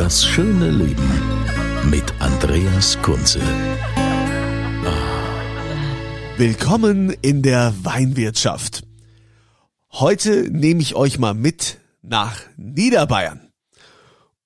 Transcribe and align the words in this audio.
Das 0.00 0.24
schöne 0.24 0.70
Leben 0.70 1.10
mit 1.90 2.04
Andreas 2.20 2.96
Kunze. 3.02 3.38
Willkommen 6.38 7.14
in 7.20 7.42
der 7.42 7.74
Weinwirtschaft. 7.82 8.82
Heute 9.92 10.48
nehme 10.50 10.80
ich 10.80 10.94
euch 10.94 11.18
mal 11.18 11.34
mit 11.34 11.80
nach 12.00 12.40
Niederbayern. 12.56 13.52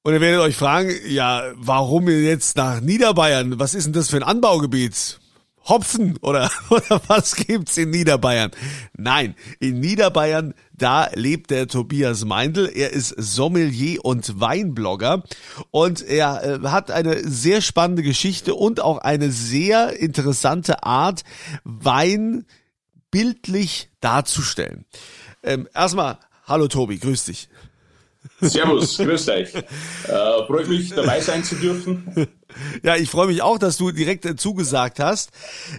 Und 0.02 0.14
ihr 0.14 0.20
werdet 0.20 0.40
euch 0.40 0.56
fragen, 0.56 0.90
ja, 1.06 1.44
warum 1.54 2.08
jetzt 2.08 2.56
nach 2.56 2.80
Niederbayern? 2.80 3.56
Was 3.60 3.74
ist 3.74 3.84
denn 3.84 3.92
das 3.92 4.10
für 4.10 4.16
ein 4.16 4.24
Anbaugebiet? 4.24 5.20
Hopfen 5.66 6.18
oder, 6.20 6.50
oder 6.70 7.00
was 7.06 7.36
gibt's 7.36 7.76
in 7.76 7.90
Niederbayern? 7.90 8.50
Nein, 8.96 9.34
in 9.60 9.80
Niederbayern, 9.80 10.54
da 10.72 11.08
lebt 11.14 11.50
der 11.50 11.68
Tobias 11.68 12.24
Meindl. 12.24 12.70
Er 12.74 12.92
ist 12.92 13.14
Sommelier 13.16 14.04
und 14.04 14.40
Weinblogger 14.40 15.24
und 15.70 16.02
er 16.02 16.62
äh, 16.64 16.68
hat 16.68 16.90
eine 16.90 17.28
sehr 17.28 17.60
spannende 17.60 18.02
Geschichte 18.02 18.54
und 18.54 18.80
auch 18.80 18.98
eine 18.98 19.30
sehr 19.30 19.98
interessante 19.98 20.82
Art, 20.84 21.22
Wein 21.64 22.46
bildlich 23.10 23.90
darzustellen. 24.00 24.84
Ähm, 25.42 25.68
erstmal, 25.74 26.18
hallo 26.46 26.68
Tobi, 26.68 26.98
grüß 26.98 27.24
dich. 27.24 27.48
Servus, 28.40 28.98
grüß 28.98 29.28
euch. 29.28 29.54
Äh, 29.54 30.46
freut 30.46 30.68
mich, 30.68 30.90
dabei 30.90 31.20
sein 31.20 31.44
zu 31.44 31.54
dürfen. 31.56 32.28
Ja, 32.82 32.96
ich 32.96 33.10
freue 33.10 33.26
mich 33.26 33.42
auch, 33.42 33.58
dass 33.58 33.76
du 33.76 33.90
direkt 33.90 34.24
äh, 34.24 34.36
zugesagt 34.36 35.00
hast. 35.00 35.30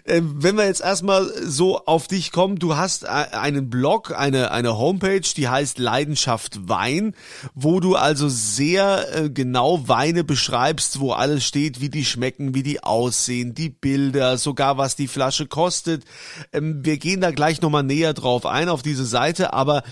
Äh, 0.04 0.22
wenn 0.24 0.58
wir 0.58 0.66
jetzt 0.66 0.82
erstmal 0.82 1.26
so 1.44 1.86
auf 1.86 2.08
dich 2.08 2.32
kommen, 2.32 2.58
du 2.58 2.76
hast 2.76 3.04
äh, 3.04 3.08
einen 3.08 3.70
Blog, 3.70 4.18
eine, 4.18 4.52
eine 4.52 4.78
Homepage, 4.78 5.22
die 5.22 5.48
heißt 5.48 5.80
Leidenschaft 5.80 6.68
Wein, 6.68 7.14
wo 7.54 7.80
du 7.80 7.96
also 7.96 8.28
sehr 8.30 9.06
äh, 9.16 9.30
genau 9.30 9.88
Weine 9.88 10.24
beschreibst, 10.24 11.00
wo 11.00 11.14
alles 11.14 11.46
steht, 11.46 11.82
wie 11.82 11.90
die 11.90 12.06
schmecken, 12.06 12.56
wie 12.56 12.64
die 12.64 12.84
aussehen, 12.84 13.54
die 13.54 13.70
Bilder, 13.70 14.38
sogar 14.38 14.78
was 14.78 14.96
die 14.96 15.08
Flasche 15.08 15.48
kostet. 15.48 16.04
Ähm, 16.52 16.84
wir 16.84 16.98
gehen 16.98 17.22
da 17.22 17.32
gleich 17.32 17.62
nochmal 17.62 17.84
näher 17.84 18.14
drauf 18.14 18.46
ein 18.46 18.70
auf 18.70 18.82
diese 18.82 19.06
Seite, 19.06 19.54
aber 19.54 19.84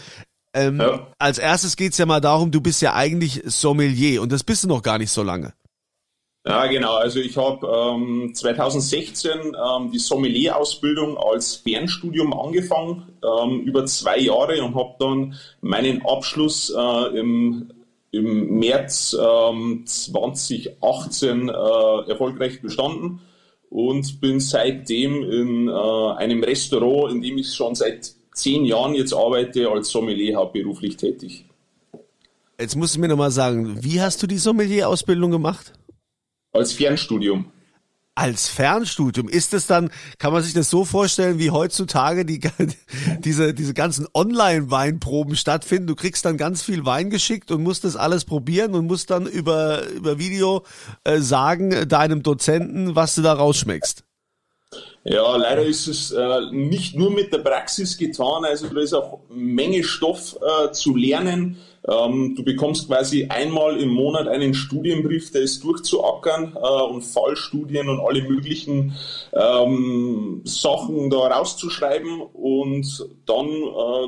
ähm, 0.53 0.79
Ja. 0.79 1.07
als 1.17 1.37
erstes 1.37 1.75
geht's 1.75 1.97
ja 1.97 2.05
mal 2.05 2.19
darum, 2.21 2.51
du 2.51 2.61
bist 2.61 2.81
ja 2.81 2.93
eigentlich 2.93 3.41
Sommelier 3.45 4.21
und 4.21 4.31
das 4.31 4.43
bist 4.43 4.63
du 4.63 4.67
noch 4.67 4.81
gar 4.81 4.97
nicht 4.97 5.11
so 5.11 5.23
lange. 5.23 5.53
Ja, 6.45 6.65
genau. 6.67 6.95
Also 6.95 7.19
ich 7.19 7.37
habe 7.37 7.65
ähm, 7.65 8.31
2016 8.33 9.31
ähm, 9.31 9.91
die 9.91 9.97
Sommelier-Ausbildung 9.99 11.17
als 11.17 11.55
Fernstudium 11.55 12.33
angefangen, 12.33 13.13
ähm, 13.23 13.61
über 13.61 13.86
zwei 13.86 14.17
Jahre 14.19 14.61
und 14.61 14.75
habe 14.75 14.95
dann 14.99 15.36
meinen 15.61 16.05
Abschluss 16.05 16.69
äh, 16.69 17.17
im, 17.17 17.71
im 18.11 18.59
März 18.59 19.15
ähm, 19.17 19.83
2018 19.86 21.47
äh, 21.47 21.52
erfolgreich 22.09 22.61
bestanden 22.61 23.21
und 23.69 24.19
bin 24.19 24.42
seitdem 24.42 25.23
in 25.23 25.69
äh, 25.69 25.71
einem 26.17 26.43
Restaurant, 26.43 27.13
in 27.13 27.21
dem 27.21 27.37
ich 27.37 27.53
schon 27.53 27.73
seit 27.73 28.11
zehn 28.33 28.66
Jahren 28.66 28.94
jetzt 28.95 29.14
arbeite, 29.14 29.70
als 29.70 29.89
Sommelier 29.89 30.38
hauptberuflich 30.38 30.98
tätig. 30.98 31.45
Jetzt 32.60 32.76
musst 32.76 32.95
du 32.95 32.99
mir 32.99 33.08
nochmal 33.08 33.32
sagen, 33.32 33.83
wie 33.83 33.99
hast 33.99 34.21
du 34.21 34.27
die 34.27 34.38
Sommelier-Ausbildung 34.38 35.32
gemacht? 35.32 35.73
Als 36.52 36.72
Fernstudium. 36.72 37.52
Als 38.16 38.48
Fernstudium. 38.48 39.27
Ist 39.27 39.55
es 39.55 39.66
dann, 39.66 39.89
kann 40.20 40.33
man 40.33 40.43
sich 40.43 40.54
das 40.54 40.70
so 40.70 40.86
vorstellen, 40.86 41.39
wie 41.39 41.49
heutzutage 41.49 42.26
die, 42.26 42.39
diese, 43.20 43.55
diese 43.55 43.73
ganzen 43.73 44.08
Online-Weinproben 44.14 45.36
stattfinden? 45.36 45.88
Du 45.88 45.95
kriegst 45.95 46.23
dann 46.26 46.38
ganz 46.38 46.61
viel 46.61 46.86
Wein 46.86 47.10
geschickt 47.10 47.49
und 47.49 47.64
musst 47.64 47.86
das 47.86 47.95
alles 47.95 48.23
probieren 48.23 48.76
und 48.76 48.86
musst 48.86 49.10
dann 49.10 49.26
über, 49.26 49.88
über 49.89 50.20
Video 50.20 50.64
äh, 51.05 51.20
sagen 51.20 51.88
deinem 51.89 52.22
Dozenten, 52.22 52.95
was 52.95 53.16
du 53.16 53.23
da 53.23 53.33
rausschmeckst. 53.33 54.04
Ja, 55.04 55.36
leider 55.36 55.64
ist 55.64 55.88
es 55.88 56.11
äh, 56.11 56.42
nicht 56.52 56.95
nur 56.95 57.11
mit 57.11 57.34
der 57.34 57.39
Praxis 57.39 57.98
getan, 57.98 58.45
also 58.45 58.67
da 58.67 58.80
ist 58.80 58.94
auch 58.94 59.20
Menge 59.30 59.84
Stoff 59.84 60.38
äh, 60.42 60.72
zu 60.72 60.95
lernen. 60.95 61.58
Ähm, 61.86 62.36
du 62.38 62.44
bekommst 62.44 62.88
quasi 62.88 63.26
einmal 63.28 63.78
im 63.82 63.89
Monat 63.89 64.30
einen 64.30 64.54
Studienbrief, 64.54 65.32
der 65.32 65.42
ist 65.42 65.64
durchzuackern 65.64 66.56
äh, 66.56 66.84
und 66.84 67.02
Fallstudien 67.02 67.89
und 67.89 68.00
alle 68.00 68.22
möglichen 68.22 68.95
ähm, 69.34 70.42
Sachen 70.45 71.10
da 71.10 71.28
rauszuschreiben 71.28 72.22
und 72.22 73.05
dann 73.26 73.48
äh, 73.48 74.08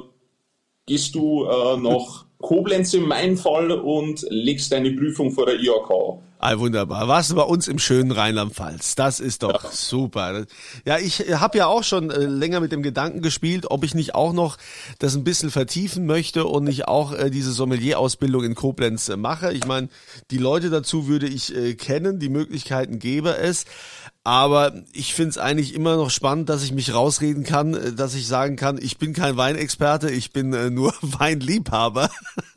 gehst 0.86 1.16
du 1.16 1.46
äh, 1.46 1.78
nach 1.78 2.26
Koblenz 2.40 2.94
in 2.94 3.08
meinem 3.08 3.38
Fall 3.38 3.72
und 3.72 4.26
legst 4.30 4.72
deine 4.72 4.92
Prüfung 4.92 5.32
vor 5.32 5.46
der 5.46 5.60
IHK. 5.60 6.20
Ah, 6.48 6.60
wunderbar. 6.60 7.08
Warst 7.08 7.32
du 7.32 7.36
bei 7.36 7.42
uns 7.42 7.68
im 7.68 7.80
schönen 7.80 8.12
Rheinland-Pfalz? 8.12 8.94
Das 8.94 9.20
ist 9.20 9.42
doch 9.42 9.72
super. 9.72 10.46
Ja, 10.86 11.00
ich 11.00 11.22
habe 11.40 11.58
ja 11.58 11.66
auch 11.66 11.84
schon 11.84 12.12
äh, 12.12 12.20
länger 12.20 12.60
mit 12.60 12.72
dem 12.72 12.84
Gedanken 12.84 13.24
gespielt, 13.24 13.66
ob 13.72 13.84
ich 13.84 13.96
nicht 13.96 14.14
auch 14.14 14.32
noch 14.32 14.58
das 15.00 15.16
ein 15.16 15.24
bisschen 15.24 15.50
vertiefen 15.50 16.06
möchte 16.06 16.46
und 16.46 16.66
nicht 16.66 16.88
auch 16.88 17.14
äh, 17.14 17.32
diese 17.32 17.52
Sommelier-Ausbildung 17.52 18.44
in 18.44 18.54
Koblenz 18.54 19.10
äh, 19.10 19.18
mache. 19.18 19.54
Ich 19.54 19.66
meine, 19.66 19.90
die 20.30 20.38
Leute 20.38 20.70
dazu 20.70 21.08
würde 21.08 21.28
ich 21.28 21.56
äh, 21.56 21.74
kennen, 21.74 22.20
die 22.20 22.30
Möglichkeiten 22.30 23.00
gäbe 23.00 23.36
es. 23.36 23.66
Aber 24.26 24.74
ich 24.92 25.14
finde 25.14 25.30
es 25.30 25.38
eigentlich 25.38 25.76
immer 25.76 25.98
noch 25.98 26.10
spannend, 26.10 26.50
dass 26.50 26.64
ich 26.64 26.72
mich 26.72 26.96
rausreden 26.96 27.44
kann, 27.44 27.76
äh, 27.76 27.94
dass 27.94 28.16
ich 28.16 28.26
sagen 28.26 28.56
kann, 28.56 28.80
ich 28.82 28.98
bin 28.98 29.14
kein 29.14 29.38
Weinexperte, 29.38 30.10
ich 30.10 30.32
bin 30.34 30.52
äh, 30.52 30.72
nur 30.72 30.96
Weinliebhaber. 31.02 32.10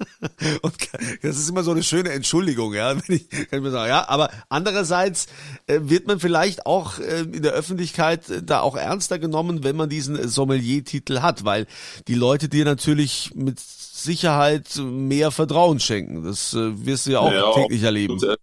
Und 0.63 0.75
das 1.21 1.37
ist 1.39 1.51
immer 1.51 1.63
so 1.63 1.71
eine 1.73 1.83
schöne 1.83 2.09
Entschuldigung, 2.09 2.73
ja. 2.73 2.97
Wenn 3.07 3.17
ich, 3.17 3.29
kann 3.29 3.59
ich 3.59 3.61
mir 3.61 3.71
sagen, 3.71 3.91
ja, 3.91 4.09
aber 4.09 4.31
andererseits 4.49 5.27
äh, 5.67 5.81
wird 5.83 6.07
man 6.07 6.21
vielleicht 6.21 6.65
auch 6.65 7.01
äh, 7.01 7.21
in 7.21 7.43
der 7.43 7.53
Öffentlichkeit 7.53 8.31
äh, 8.31 8.43
da 8.43 8.61
auch 8.61 8.75
ernster 8.75 9.19
genommen, 9.19 9.63
wenn 9.63 9.77
man 9.77 9.91
diesen 9.91 10.17
äh, 10.19 10.27
Sommelier-Titel 10.27 11.21
hat, 11.21 11.45
weil 11.45 11.67
die 12.07 12.15
Leute 12.15 12.49
dir 12.49 12.65
natürlich 12.65 13.33
mit 13.35 13.61
Sicherheit 13.61 14.75
mehr 14.77 15.31
Vertrauen 15.31 15.81
schenken. 15.81 16.25
Das 16.25 16.55
wirst 16.55 17.05
du 17.07 17.11
ja 17.11 17.19
auch 17.19 17.31
Ja, 17.31 17.53
täglich 17.53 17.83
erleben. 17.83 18.15
und, 18.15 18.25
also, 18.25 18.39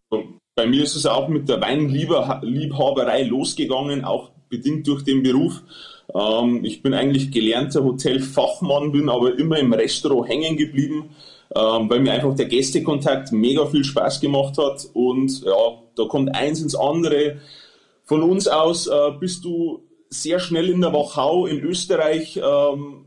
bei 0.56 0.66
mir 0.66 0.84
ist 0.84 0.96
es 0.96 1.06
auch 1.06 1.28
mit 1.28 1.50
der 1.50 1.62
Weinliebhaberei 1.62 3.24
losgegangen, 3.24 4.06
auch 4.06 4.32
bedingt 4.50 4.88
durch 4.88 5.04
den 5.04 5.22
Beruf. 5.22 5.62
Ähm, 6.14 6.64
ich 6.64 6.82
bin 6.82 6.94
eigentlich 6.94 7.32
gelernter 7.32 7.84
Hotelfachmann, 7.84 8.94
bin 8.94 9.10
aber 9.10 9.38
immer 9.38 9.60
im 9.60 9.74
Restaurant 9.74 10.30
hängen 10.30 10.56
geblieben, 10.56 11.10
ähm, 11.54 11.90
weil 11.90 12.00
mir 12.00 12.14
einfach 12.14 12.36
der 12.36 12.46
Gästekontakt 12.46 13.34
mega 13.34 13.66
viel 13.66 13.84
Spaß 13.84 14.22
gemacht 14.22 14.58
hat. 14.58 14.88
Und 14.94 15.44
ja, 15.44 15.78
da 15.96 16.06
kommt 16.06 16.34
eins 16.34 16.62
ins 16.62 16.76
andere. 16.76 17.42
Von 18.06 18.24
uns 18.24 18.48
aus 18.48 18.88
äh, 18.88 19.12
bist 19.20 19.44
du 19.44 19.84
sehr 20.10 20.40
schnell 20.40 20.70
in 20.70 20.80
der 20.80 20.94
Wachau 20.94 21.48
in 21.48 21.60
Österreich. 21.60 22.38
Ähm, 22.42 23.06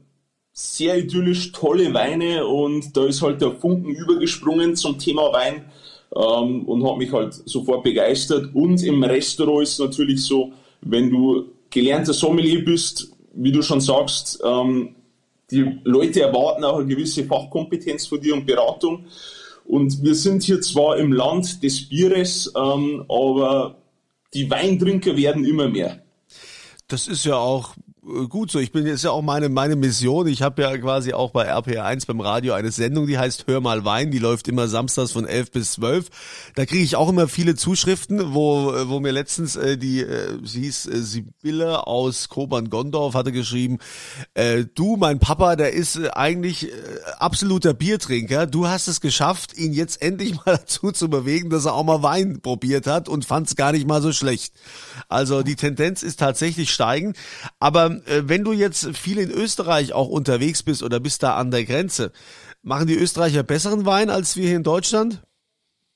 sehr 0.52 0.98
idyllisch, 0.98 1.52
tolle 1.52 1.94
Weine 1.94 2.44
und 2.44 2.96
da 2.96 3.06
ist 3.06 3.22
halt 3.22 3.40
der 3.40 3.52
Funken 3.52 3.90
übergesprungen 3.90 4.74
zum 4.74 4.98
Thema 4.98 5.32
Wein 5.32 5.66
ähm, 6.14 6.64
und 6.64 6.84
hat 6.88 6.98
mich 6.98 7.12
halt 7.12 7.34
sofort 7.34 7.82
begeistert. 7.82 8.54
Und 8.54 8.82
im 8.82 9.02
Restaurant 9.02 9.62
ist 9.62 9.78
natürlich 9.78 10.22
so, 10.22 10.52
wenn 10.80 11.10
du 11.10 11.46
gelernter 11.70 12.12
Sommelier 12.12 12.64
bist, 12.64 13.10
wie 13.34 13.52
du 13.52 13.62
schon 13.62 13.80
sagst, 13.80 14.40
ähm, 14.44 14.94
die 15.50 15.80
Leute 15.84 16.22
erwarten 16.22 16.64
auch 16.64 16.78
eine 16.78 16.86
gewisse 16.86 17.24
Fachkompetenz 17.24 18.06
von 18.06 18.20
dir 18.20 18.34
und 18.34 18.46
Beratung. 18.46 19.06
Und 19.64 20.02
wir 20.02 20.14
sind 20.14 20.42
hier 20.42 20.60
zwar 20.60 20.98
im 20.98 21.12
Land 21.12 21.62
des 21.62 21.88
Bieres, 21.88 22.52
ähm, 22.56 23.04
aber 23.08 23.76
die 24.34 24.50
Weintrinker 24.50 25.16
werden 25.16 25.44
immer 25.44 25.68
mehr. 25.68 26.02
Das 26.86 27.06
ist 27.06 27.24
ja 27.24 27.36
auch 27.36 27.74
gut 28.28 28.50
so. 28.50 28.58
Ich 28.58 28.72
bin 28.72 28.86
jetzt 28.86 29.04
ja 29.04 29.10
auch 29.10 29.22
meine 29.22 29.48
meine 29.48 29.76
Mission. 29.76 30.26
Ich 30.26 30.42
habe 30.42 30.62
ja 30.62 30.76
quasi 30.78 31.12
auch 31.12 31.30
bei 31.30 31.52
RPR1 31.52 32.06
beim 32.06 32.20
Radio 32.20 32.54
eine 32.54 32.70
Sendung, 32.70 33.06
die 33.06 33.18
heißt 33.18 33.46
Hör 33.46 33.60
mal 33.60 33.84
Wein. 33.84 34.10
Die 34.10 34.18
läuft 34.18 34.48
immer 34.48 34.68
samstags 34.68 35.12
von 35.12 35.26
11 35.26 35.50
bis 35.50 35.72
12. 35.72 36.08
Da 36.54 36.66
kriege 36.66 36.82
ich 36.82 36.96
auch 36.96 37.08
immer 37.08 37.28
viele 37.28 37.54
Zuschriften, 37.54 38.34
wo 38.34 38.72
wo 38.88 39.00
mir 39.00 39.12
letztens 39.12 39.56
äh, 39.56 39.76
die 39.76 40.00
äh, 40.00 40.38
sie 40.44 40.62
hieß 40.62 40.86
äh, 40.86 41.02
Sibylle 41.02 41.86
aus 41.86 42.28
Kobern-Gondorf 42.28 43.14
hatte 43.14 43.32
geschrieben, 43.32 43.78
äh, 44.34 44.64
du 44.74 44.96
mein 44.96 45.18
Papa, 45.18 45.56
der 45.56 45.72
ist 45.72 45.96
äh, 45.96 46.10
eigentlich 46.10 46.68
äh, 46.68 46.72
absoluter 47.18 47.74
Biertrinker. 47.74 48.46
Du 48.46 48.66
hast 48.68 48.88
es 48.88 49.00
geschafft, 49.00 49.56
ihn 49.56 49.72
jetzt 49.72 50.02
endlich 50.02 50.34
mal 50.46 50.56
dazu 50.58 50.92
zu 50.92 51.08
bewegen, 51.08 51.50
dass 51.50 51.66
er 51.66 51.74
auch 51.74 51.84
mal 51.84 52.02
Wein 52.02 52.40
probiert 52.40 52.86
hat 52.86 53.08
und 53.08 53.24
fand 53.24 53.48
es 53.48 53.56
gar 53.56 53.72
nicht 53.72 53.86
mal 53.86 54.02
so 54.02 54.12
schlecht. 54.12 54.54
Also 55.08 55.42
die 55.42 55.56
Tendenz 55.56 56.02
ist 56.02 56.18
tatsächlich 56.18 56.70
steigend. 56.70 57.16
Aber 57.58 57.97
äh, 58.06 58.28
wenn 58.28 58.44
du 58.44 58.52
jetzt 58.52 58.96
viel 58.96 59.18
in 59.18 59.30
Österreich 59.30 59.92
auch 59.92 60.08
unterwegs 60.08 60.62
bist 60.62 60.82
oder 60.82 61.00
bist 61.00 61.22
da 61.22 61.36
an 61.36 61.50
der 61.50 61.64
Grenze, 61.64 62.12
machen 62.62 62.86
die 62.86 62.96
Österreicher 62.96 63.42
besseren 63.42 63.86
Wein 63.86 64.10
als 64.10 64.36
wir 64.36 64.46
hier 64.46 64.56
in 64.56 64.62
Deutschland? 64.62 65.22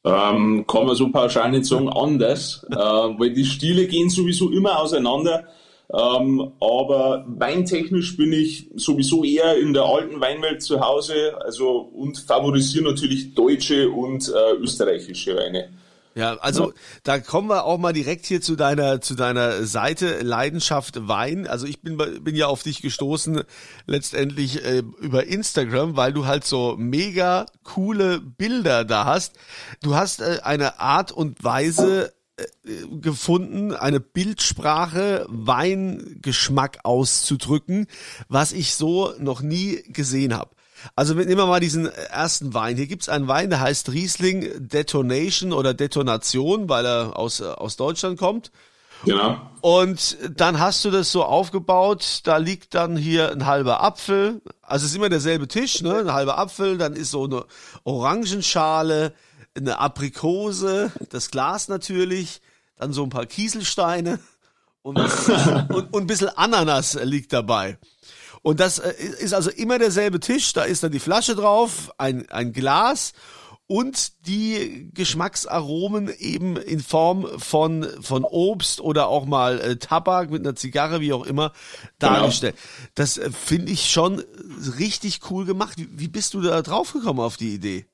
Ähm, 0.05 0.65
kann 0.67 0.87
man 0.87 0.97
so 0.97 1.11
pauschal 1.11 1.51
nicht 1.51 1.67
sagen, 1.67 1.89
anders, 1.89 2.67
äh, 2.71 2.77
weil 2.77 3.33
die 3.33 3.45
Stile 3.45 3.87
gehen 3.87 4.11
sowieso 4.11 4.51
immer 4.51 4.81
auseinander. 4.81 5.45
Ähm, 5.93 6.53
aber 6.59 7.27
weintechnisch 7.29 8.17
bin 8.17 8.33
ich 8.33 8.71
sowieso 8.77 9.25
eher 9.25 9.59
in 9.59 9.75
der 9.75 9.85
alten 9.85 10.21
Weinwelt 10.21 10.63
zu 10.63 10.81
Hause, 10.81 11.35
also 11.41 11.81
und 11.81 12.19
favorisiere 12.19 12.85
natürlich 12.85 13.35
deutsche 13.35 13.91
und 13.91 14.27
äh, 14.29 14.55
österreichische 14.55 15.37
Weine. 15.37 15.69
Ja, 16.15 16.37
also 16.37 16.69
ja. 16.69 16.75
da 17.05 17.19
kommen 17.19 17.49
wir 17.49 17.65
auch 17.65 17.79
mal 17.79 17.93
direkt 17.93 18.27
hier 18.27 18.41
zu 18.41 18.55
deiner 18.55 19.01
zu 19.01 19.15
deiner 19.15 19.65
Seite 19.65 20.21
Leidenschaft 20.21 21.09
Wein. 21.09 21.47
Also 21.47 21.67
ich 21.67 21.81
bin 21.81 21.97
bin 21.97 22.37
ja 22.37 22.49
auf 22.49 22.63
dich 22.63 22.83
gestoßen 22.83 23.43
letztendlich 23.87 24.65
äh, 24.65 24.83
über 25.01 25.27
Instagram, 25.27 25.97
weil 25.97 26.13
du 26.13 26.27
halt 26.27 26.45
so 26.45 26.77
mega 26.77 27.47
coole 27.63 28.21
Bilder 28.21 28.85
da 28.85 29.07
hast. 29.07 29.39
Du 29.83 29.95
hast 29.95 30.21
äh, 30.21 30.41
eine 30.43 30.81
Art 30.81 31.13
und 31.13 31.43
Weise 31.43 32.13
äh, 32.37 32.45
gefunden, 33.01 33.75
eine 33.75 34.01
Bildsprache 34.01 35.27
Weingeschmack 35.29 36.81
auszudrücken, 36.83 37.87
was 38.29 38.53
ich 38.53 38.75
so 38.75 39.13
noch 39.19 39.41
nie 39.41 39.83
gesehen 39.89 40.37
habe. 40.37 40.51
Also 40.97 41.15
nehmen 41.15 41.37
wir 41.37 41.47
mal 41.47 41.61
diesen 41.61 41.87
ersten 41.87 42.55
Wein. 42.55 42.77
Hier 42.77 42.87
gibt's 42.87 43.09
einen 43.09 43.29
Wein, 43.29 43.51
der 43.51 43.61
heißt 43.61 43.93
Riesling 43.93 44.69
Detonation 44.69 45.53
oder 45.53 45.75
Detonation, 45.75 46.69
weil 46.69 46.85
er 46.85 47.17
aus, 47.17 47.41
aus 47.41 47.77
Deutschland 47.77 48.19
kommt. 48.19 48.51
Genau. 49.05 49.41
Und 49.61 50.17
dann 50.37 50.59
hast 50.61 50.85
du 50.85 50.91
das 50.91 51.13
so 51.13 51.25
aufgebaut, 51.25 52.21
da 52.25 52.37
liegt 52.37 52.75
dann 52.75 52.97
hier 52.97 53.33
ein 53.33 53.47
halber 53.47 53.83
Apfel, 53.83 54.41
also 54.63 54.85
es 54.85 54.93
ist 54.93 54.97
immer 54.97 55.09
derselbe 55.09 55.49
Tisch, 55.49 55.83
ne? 55.83 55.99
Ein 55.99 56.13
halber 56.13 56.39
Apfel, 56.39 56.79
dann 56.79 56.95
ist 56.95 57.11
so 57.11 57.25
eine 57.25 57.45
Orangenschale, 57.85 59.13
eine 59.57 59.79
Aprikose, 59.79 60.93
das 61.11 61.31
Glas 61.31 61.69
natürlich, 61.69 62.41
dann 62.77 62.93
so 62.93 63.03
ein 63.03 63.11
paar 63.11 63.27
Kieselsteine 63.27 64.19
und, 64.83 64.99
und, 65.69 65.93
und 65.93 66.03
ein 66.03 66.07
bisschen 66.07 66.31
Ananas 66.37 66.95
liegt 67.03 67.33
dabei. 67.33 67.79
Und 68.43 68.61
das 68.61 68.79
äh, 68.79 68.93
ist 69.21 69.35
also 69.35 69.51
immer 69.51 69.79
derselbe 69.79 70.21
Tisch, 70.21 70.53
da 70.53 70.65
ist 70.65 70.83
dann 70.83 70.93
die 70.93 70.99
Flasche 70.99 71.35
drauf, 71.35 71.93
ein, 71.99 72.29
ein 72.31 72.53
Glas 72.53 73.13
und 73.69 74.27
die 74.27 74.91
Geschmacksaromen 74.93 76.11
eben 76.19 76.57
in 76.57 76.81
Form 76.81 77.27
von, 77.39 77.87
von 78.01 78.25
Obst 78.25 78.81
oder 78.81 79.09
auch 79.09 79.25
mal 79.25 79.61
äh, 79.61 79.77
Tabak 79.77 80.31
mit 80.31 80.45
einer 80.45 80.57
Zigarre, 80.57 81.01
wie 81.01 81.13
auch 81.13 81.25
immer, 81.25 81.53
genau. 81.99 82.15
dargestellt. 82.15 82.57
Genau. 82.57 82.91
Das 82.97 83.17
äh, 83.17 83.31
finde 83.31 83.73
ich 83.73 83.91
schon 83.91 84.23
richtig 84.79 85.21
cool 85.31 85.47
gemacht. 85.47 85.79
Wie, 85.79 85.89
wie 85.93 86.09
bist 86.09 86.35
du 86.35 86.43
da 86.43 86.61
drauf 86.61 86.93
gekommen 86.93 87.21
auf 87.21 87.37
die 87.37 87.55
Idee? 87.55 87.87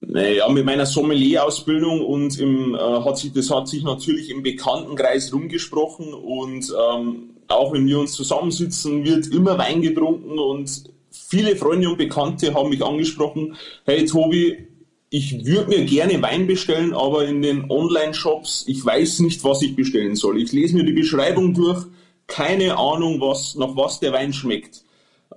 Naja, 0.00 0.48
mit 0.48 0.64
meiner 0.64 0.86
Sommelier-Ausbildung 0.86 2.04
und 2.04 2.38
im, 2.38 2.74
äh, 2.74 2.78
hat 2.78 3.18
sich, 3.18 3.32
das 3.32 3.50
hat 3.50 3.68
sich 3.68 3.84
natürlich 3.84 4.30
im 4.30 4.42
Bekanntenkreis 4.42 5.32
rumgesprochen 5.32 6.14
und 6.14 6.72
ähm, 6.90 7.31
auch 7.48 7.72
wenn 7.72 7.86
wir 7.86 7.98
uns 7.98 8.12
zusammensitzen, 8.12 9.04
wird 9.04 9.26
immer 9.28 9.58
Wein 9.58 9.82
getrunken 9.82 10.38
und 10.38 10.84
viele 11.10 11.56
Freunde 11.56 11.88
und 11.88 11.98
Bekannte 11.98 12.54
haben 12.54 12.70
mich 12.70 12.84
angesprochen, 12.84 13.56
hey 13.84 14.04
Tobi, 14.04 14.68
ich 15.10 15.44
würde 15.44 15.68
mir 15.68 15.84
gerne 15.84 16.22
Wein 16.22 16.46
bestellen, 16.46 16.94
aber 16.94 17.26
in 17.26 17.42
den 17.42 17.70
Online-Shops, 17.70 18.64
ich 18.66 18.84
weiß 18.84 19.20
nicht, 19.20 19.44
was 19.44 19.60
ich 19.60 19.76
bestellen 19.76 20.16
soll. 20.16 20.40
Ich 20.40 20.52
lese 20.52 20.74
mir 20.74 20.84
die 20.84 20.94
Beschreibung 20.94 21.52
durch, 21.52 21.84
keine 22.26 22.78
Ahnung, 22.78 23.20
was, 23.20 23.54
nach 23.54 23.76
was 23.76 24.00
der 24.00 24.14
Wein 24.14 24.32
schmeckt. 24.32 24.82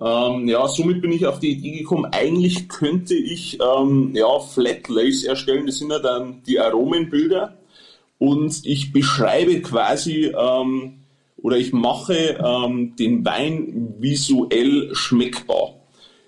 Ähm, 0.00 0.48
ja, 0.48 0.66
somit 0.68 1.02
bin 1.02 1.12
ich 1.12 1.26
auf 1.26 1.40
die 1.40 1.52
Idee 1.52 1.78
gekommen, 1.78 2.06
eigentlich 2.06 2.68
könnte 2.68 3.14
ich 3.14 3.58
ähm, 3.60 4.12
ja, 4.14 4.38
Flat 4.40 4.88
Lays 4.88 5.24
erstellen, 5.24 5.66
das 5.66 5.78
sind 5.78 5.90
ja 5.90 5.98
dann 5.98 6.42
die 6.46 6.58
Aromenbilder 6.58 7.56
und 8.18 8.64
ich 8.64 8.92
beschreibe 8.92 9.60
quasi 9.60 10.32
ähm, 10.36 11.00
oder 11.46 11.58
ich 11.58 11.72
mache 11.72 12.40
ähm, 12.44 12.96
den 12.96 13.24
Wein 13.24 13.94
visuell 14.00 14.92
schmeckbar. 14.96 15.76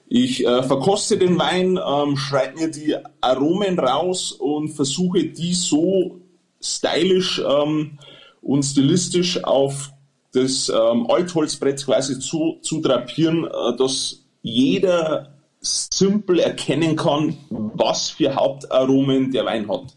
Ich 0.06 0.46
äh, 0.46 0.62
verkoste 0.62 1.18
den 1.18 1.36
Wein, 1.40 1.76
ähm, 1.76 2.16
schreibe 2.16 2.60
mir 2.60 2.70
die 2.70 2.94
Aromen 3.20 3.80
raus 3.80 4.30
und 4.30 4.68
versuche 4.68 5.24
die 5.24 5.54
so 5.54 6.20
stylisch 6.62 7.42
ähm, 7.44 7.98
und 8.42 8.62
stilistisch 8.62 9.42
auf 9.42 9.90
das 10.34 10.68
ähm, 10.68 11.10
Altholzbrett 11.10 11.84
quasi 11.84 12.20
zu, 12.20 12.60
zu 12.62 12.80
drapieren, 12.80 13.44
äh, 13.44 13.76
dass 13.76 14.24
jeder 14.42 15.34
simpel 15.60 16.38
erkennen 16.38 16.94
kann, 16.94 17.36
was 17.50 18.10
für 18.10 18.36
Hauptaromen 18.36 19.32
der 19.32 19.46
Wein 19.46 19.68
hat. 19.68 19.96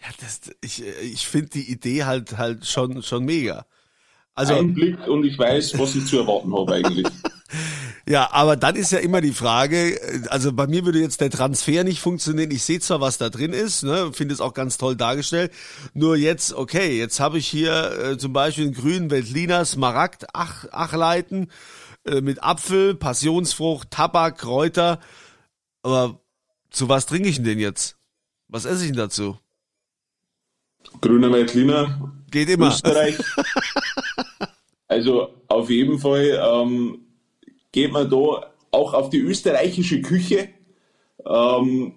Ja, 0.00 0.08
das, 0.18 0.40
ich, 0.62 0.82
ich 0.82 1.26
finde 1.26 1.50
die 1.50 1.70
Idee 1.70 2.04
halt 2.04 2.38
halt 2.38 2.64
schon 2.64 3.02
schon 3.02 3.26
mega. 3.26 3.66
Also 4.34 4.54
ein 4.54 4.74
Blick 4.74 5.06
und 5.06 5.24
ich 5.24 5.38
weiß, 5.38 5.78
was 5.78 5.94
ich 5.94 6.06
zu 6.06 6.18
erwarten 6.18 6.54
habe 6.54 6.74
eigentlich. 6.74 7.06
Ja, 8.06 8.32
aber 8.32 8.56
dann 8.56 8.76
ist 8.76 8.92
ja 8.92 8.98
immer 8.98 9.22
die 9.22 9.32
Frage, 9.32 9.98
also 10.28 10.52
bei 10.52 10.66
mir 10.66 10.84
würde 10.84 10.98
jetzt 11.00 11.22
der 11.22 11.30
Transfer 11.30 11.84
nicht 11.84 12.00
funktionieren. 12.00 12.50
Ich 12.50 12.62
sehe 12.62 12.78
zwar, 12.78 13.00
was 13.00 13.16
da 13.16 13.30
drin 13.30 13.54
ist, 13.54 13.82
ne, 13.82 14.12
finde 14.12 14.34
es 14.34 14.42
auch 14.42 14.52
ganz 14.52 14.76
toll 14.76 14.94
dargestellt. 14.94 15.52
Nur 15.94 16.16
jetzt, 16.16 16.52
okay, 16.52 16.98
jetzt 16.98 17.18
habe 17.18 17.38
ich 17.38 17.46
hier 17.46 17.98
äh, 17.98 18.18
zum 18.18 18.34
Beispiel 18.34 18.64
einen 18.64 18.74
grünen 18.74 19.10
Veltliner 19.10 19.64
Smaragd 19.64 20.26
Ach, 20.34 20.66
Achleiten 20.70 21.48
äh, 22.04 22.20
mit 22.20 22.42
Apfel, 22.42 22.94
Passionsfrucht, 22.94 23.90
Tabak, 23.90 24.36
Kräuter. 24.36 25.00
Aber 25.82 26.20
zu 26.70 26.90
was 26.90 27.06
trinke 27.06 27.30
ich 27.30 27.36
denn, 27.36 27.44
denn 27.46 27.58
jetzt? 27.58 27.96
Was 28.48 28.66
esse 28.66 28.82
ich 28.82 28.90
denn 28.90 28.98
dazu? 28.98 29.38
Grüner 31.00 31.32
Veltliner. 31.32 32.12
Geht 32.34 32.48
immer. 32.48 32.70
Österreich. 32.70 33.16
also 34.88 35.28
auf 35.46 35.70
jeden 35.70 36.00
Fall 36.00 36.36
ähm, 36.42 37.06
geht 37.70 37.92
man 37.92 38.10
da 38.10 38.52
auch 38.72 38.92
auf 38.92 39.08
die 39.08 39.20
österreichische 39.20 40.02
Küche. 40.02 40.48
Ähm, 41.24 41.94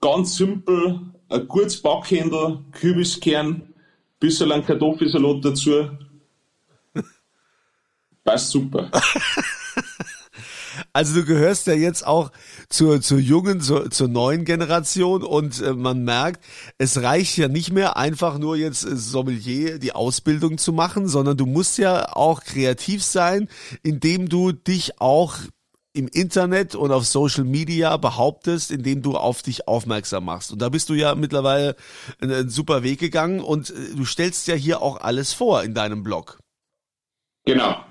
ganz 0.00 0.36
simpel, 0.36 0.98
ein 1.28 1.46
gutes 1.46 1.80
Backhändel, 1.80 2.64
Kürbiskern, 2.72 3.74
bisschen 4.18 4.64
Kartoffelsalat 4.66 5.44
dazu. 5.44 5.88
Passt 8.24 8.50
super. 8.50 8.90
Also 10.96 11.14
du 11.14 11.26
gehörst 11.26 11.66
ja 11.66 11.74
jetzt 11.74 12.06
auch 12.06 12.32
zur, 12.70 13.02
zur 13.02 13.18
jungen, 13.18 13.60
zur, 13.60 13.90
zur 13.90 14.08
neuen 14.08 14.46
Generation 14.46 15.24
und 15.24 15.60
äh, 15.60 15.74
man 15.74 16.04
merkt, 16.04 16.42
es 16.78 17.02
reicht 17.02 17.36
ja 17.36 17.48
nicht 17.48 17.70
mehr 17.70 17.98
einfach 17.98 18.38
nur 18.38 18.56
jetzt 18.56 18.86
äh, 18.86 18.96
Sommelier 18.96 19.78
die 19.78 19.92
Ausbildung 19.92 20.56
zu 20.56 20.72
machen, 20.72 21.06
sondern 21.06 21.36
du 21.36 21.44
musst 21.44 21.76
ja 21.76 22.16
auch 22.16 22.42
kreativ 22.42 23.04
sein, 23.04 23.50
indem 23.82 24.30
du 24.30 24.52
dich 24.52 24.98
auch 24.98 25.36
im 25.92 26.08
Internet 26.08 26.74
und 26.74 26.90
auf 26.92 27.04
Social 27.06 27.44
Media 27.44 27.94
behauptest, 27.98 28.70
indem 28.70 29.02
du 29.02 29.18
auf 29.18 29.42
dich 29.42 29.68
aufmerksam 29.68 30.24
machst. 30.24 30.50
Und 30.50 30.62
da 30.62 30.70
bist 30.70 30.88
du 30.88 30.94
ja 30.94 31.14
mittlerweile 31.14 31.76
einen 32.22 32.48
super 32.48 32.82
Weg 32.82 33.00
gegangen 33.00 33.40
und 33.40 33.68
äh, 33.68 33.94
du 33.94 34.06
stellst 34.06 34.48
ja 34.48 34.54
hier 34.54 34.80
auch 34.80 35.02
alles 35.02 35.34
vor 35.34 35.62
in 35.62 35.74
deinem 35.74 36.02
Blog. 36.02 36.38
Genau. 37.44 37.84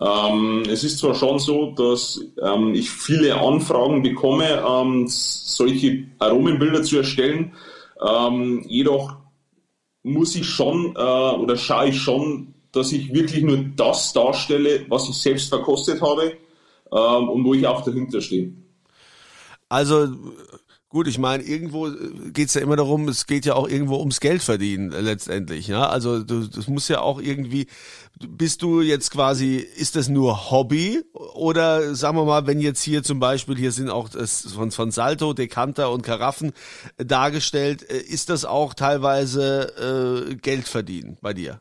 Ähm, 0.00 0.62
es 0.68 0.82
ist 0.82 0.98
zwar 0.98 1.14
schon 1.14 1.38
so, 1.38 1.72
dass 1.72 2.20
ähm, 2.42 2.74
ich 2.74 2.90
viele 2.90 3.38
Anfragen 3.38 4.02
bekomme, 4.02 4.64
ähm, 4.66 5.04
solche 5.08 6.06
Aromenbilder 6.18 6.82
zu 6.82 6.98
erstellen, 6.98 7.52
ähm, 8.00 8.64
jedoch 8.66 9.16
muss 10.02 10.34
ich 10.36 10.46
schon 10.48 10.96
äh, 10.96 10.98
oder 10.98 11.56
schaue 11.56 11.88
ich 11.88 12.00
schon, 12.00 12.54
dass 12.72 12.92
ich 12.92 13.12
wirklich 13.12 13.42
nur 13.42 13.58
das 13.76 14.12
darstelle, 14.14 14.86
was 14.88 15.08
ich 15.08 15.16
selbst 15.16 15.50
verkostet 15.50 16.00
habe 16.00 16.32
ähm, 16.90 17.28
und 17.28 17.44
wo 17.44 17.52
ich 17.52 17.66
auch 17.66 17.82
dahinter 17.82 18.22
stehe. 18.22 18.52
Also 19.68 20.08
Gut, 20.92 21.06
ich 21.06 21.18
meine, 21.18 21.44
irgendwo 21.44 21.86
äh, 21.86 22.32
geht's 22.32 22.54
ja 22.54 22.62
immer 22.62 22.74
darum, 22.74 23.06
es 23.06 23.28
geht 23.28 23.46
ja 23.46 23.54
auch 23.54 23.68
irgendwo 23.68 23.98
ums 24.00 24.18
Geld 24.18 24.42
verdienen 24.42 24.90
äh, 24.92 25.00
letztendlich. 25.00 25.68
Ja? 25.68 25.88
Also 25.88 26.24
du, 26.24 26.48
das 26.48 26.66
muss 26.66 26.88
ja 26.88 27.00
auch 27.00 27.20
irgendwie, 27.20 27.68
bist 28.18 28.60
du 28.62 28.80
jetzt 28.80 29.12
quasi, 29.12 29.58
ist 29.58 29.94
das 29.94 30.08
nur 30.08 30.50
Hobby 30.50 31.00
oder 31.12 31.94
sagen 31.94 32.16
wir 32.16 32.24
mal, 32.24 32.48
wenn 32.48 32.60
jetzt 32.60 32.82
hier 32.82 33.04
zum 33.04 33.20
Beispiel, 33.20 33.56
hier 33.56 33.70
sind 33.70 33.88
auch 33.88 34.08
das 34.08 34.52
von, 34.52 34.72
von 34.72 34.90
Salto, 34.90 35.32
Dekanter 35.32 35.92
und 35.92 36.02
Karaffen 36.02 36.52
dargestellt, 36.96 37.88
äh, 37.88 37.98
ist 37.98 38.28
das 38.28 38.44
auch 38.44 38.74
teilweise 38.74 40.26
äh, 40.28 40.34
Geld 40.34 40.66
verdienen 40.66 41.18
bei 41.20 41.34
dir? 41.34 41.60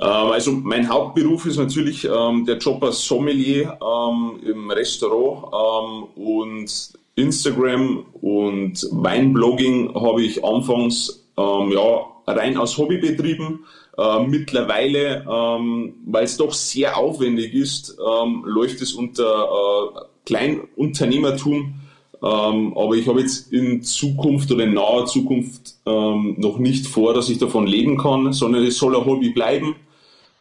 Ähm, 0.00 0.06
also 0.06 0.52
mein 0.52 0.88
Hauptberuf 0.88 1.46
ist 1.46 1.56
natürlich 1.56 2.04
ähm, 2.04 2.46
der 2.46 2.58
Job 2.58 2.80
als 2.84 3.04
Sommelier 3.04 3.76
ähm, 3.82 4.38
im 4.44 4.70
Restaurant 4.70 5.52
ähm, 5.52 6.24
und 6.24 6.94
Instagram 7.16 8.06
und 8.20 8.88
Weinblogging 8.90 9.94
habe 9.94 10.22
ich 10.22 10.44
anfangs 10.44 11.24
ähm, 11.36 11.72
ja, 11.72 12.04
rein 12.26 12.56
als 12.56 12.76
Hobby 12.78 12.98
betrieben. 12.98 13.64
Äh, 13.96 14.26
mittlerweile, 14.26 15.24
ähm, 15.30 15.94
weil 16.06 16.24
es 16.24 16.36
doch 16.36 16.52
sehr 16.52 16.96
aufwendig 16.96 17.54
ist, 17.54 17.96
ähm, 18.00 18.42
läuft 18.44 18.80
es 18.82 18.92
unter 18.94 19.24
äh, 19.24 20.00
Kleinunternehmertum. 20.26 21.74
Ähm, 22.22 22.76
aber 22.76 22.94
ich 22.94 23.06
habe 23.06 23.20
jetzt 23.20 23.52
in 23.52 23.82
Zukunft 23.82 24.50
oder 24.50 24.64
in 24.64 24.74
naher 24.74 25.04
Zukunft 25.04 25.74
ähm, 25.86 26.34
noch 26.38 26.58
nicht 26.58 26.86
vor, 26.86 27.14
dass 27.14 27.28
ich 27.28 27.38
davon 27.38 27.66
leben 27.66 27.98
kann, 27.98 28.32
sondern 28.32 28.64
es 28.64 28.78
soll 28.78 28.96
ein 28.96 29.04
Hobby 29.04 29.30
bleiben. 29.30 29.76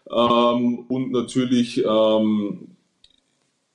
Ähm, 0.09 0.85
und 0.87 1.11
natürlich 1.11 1.83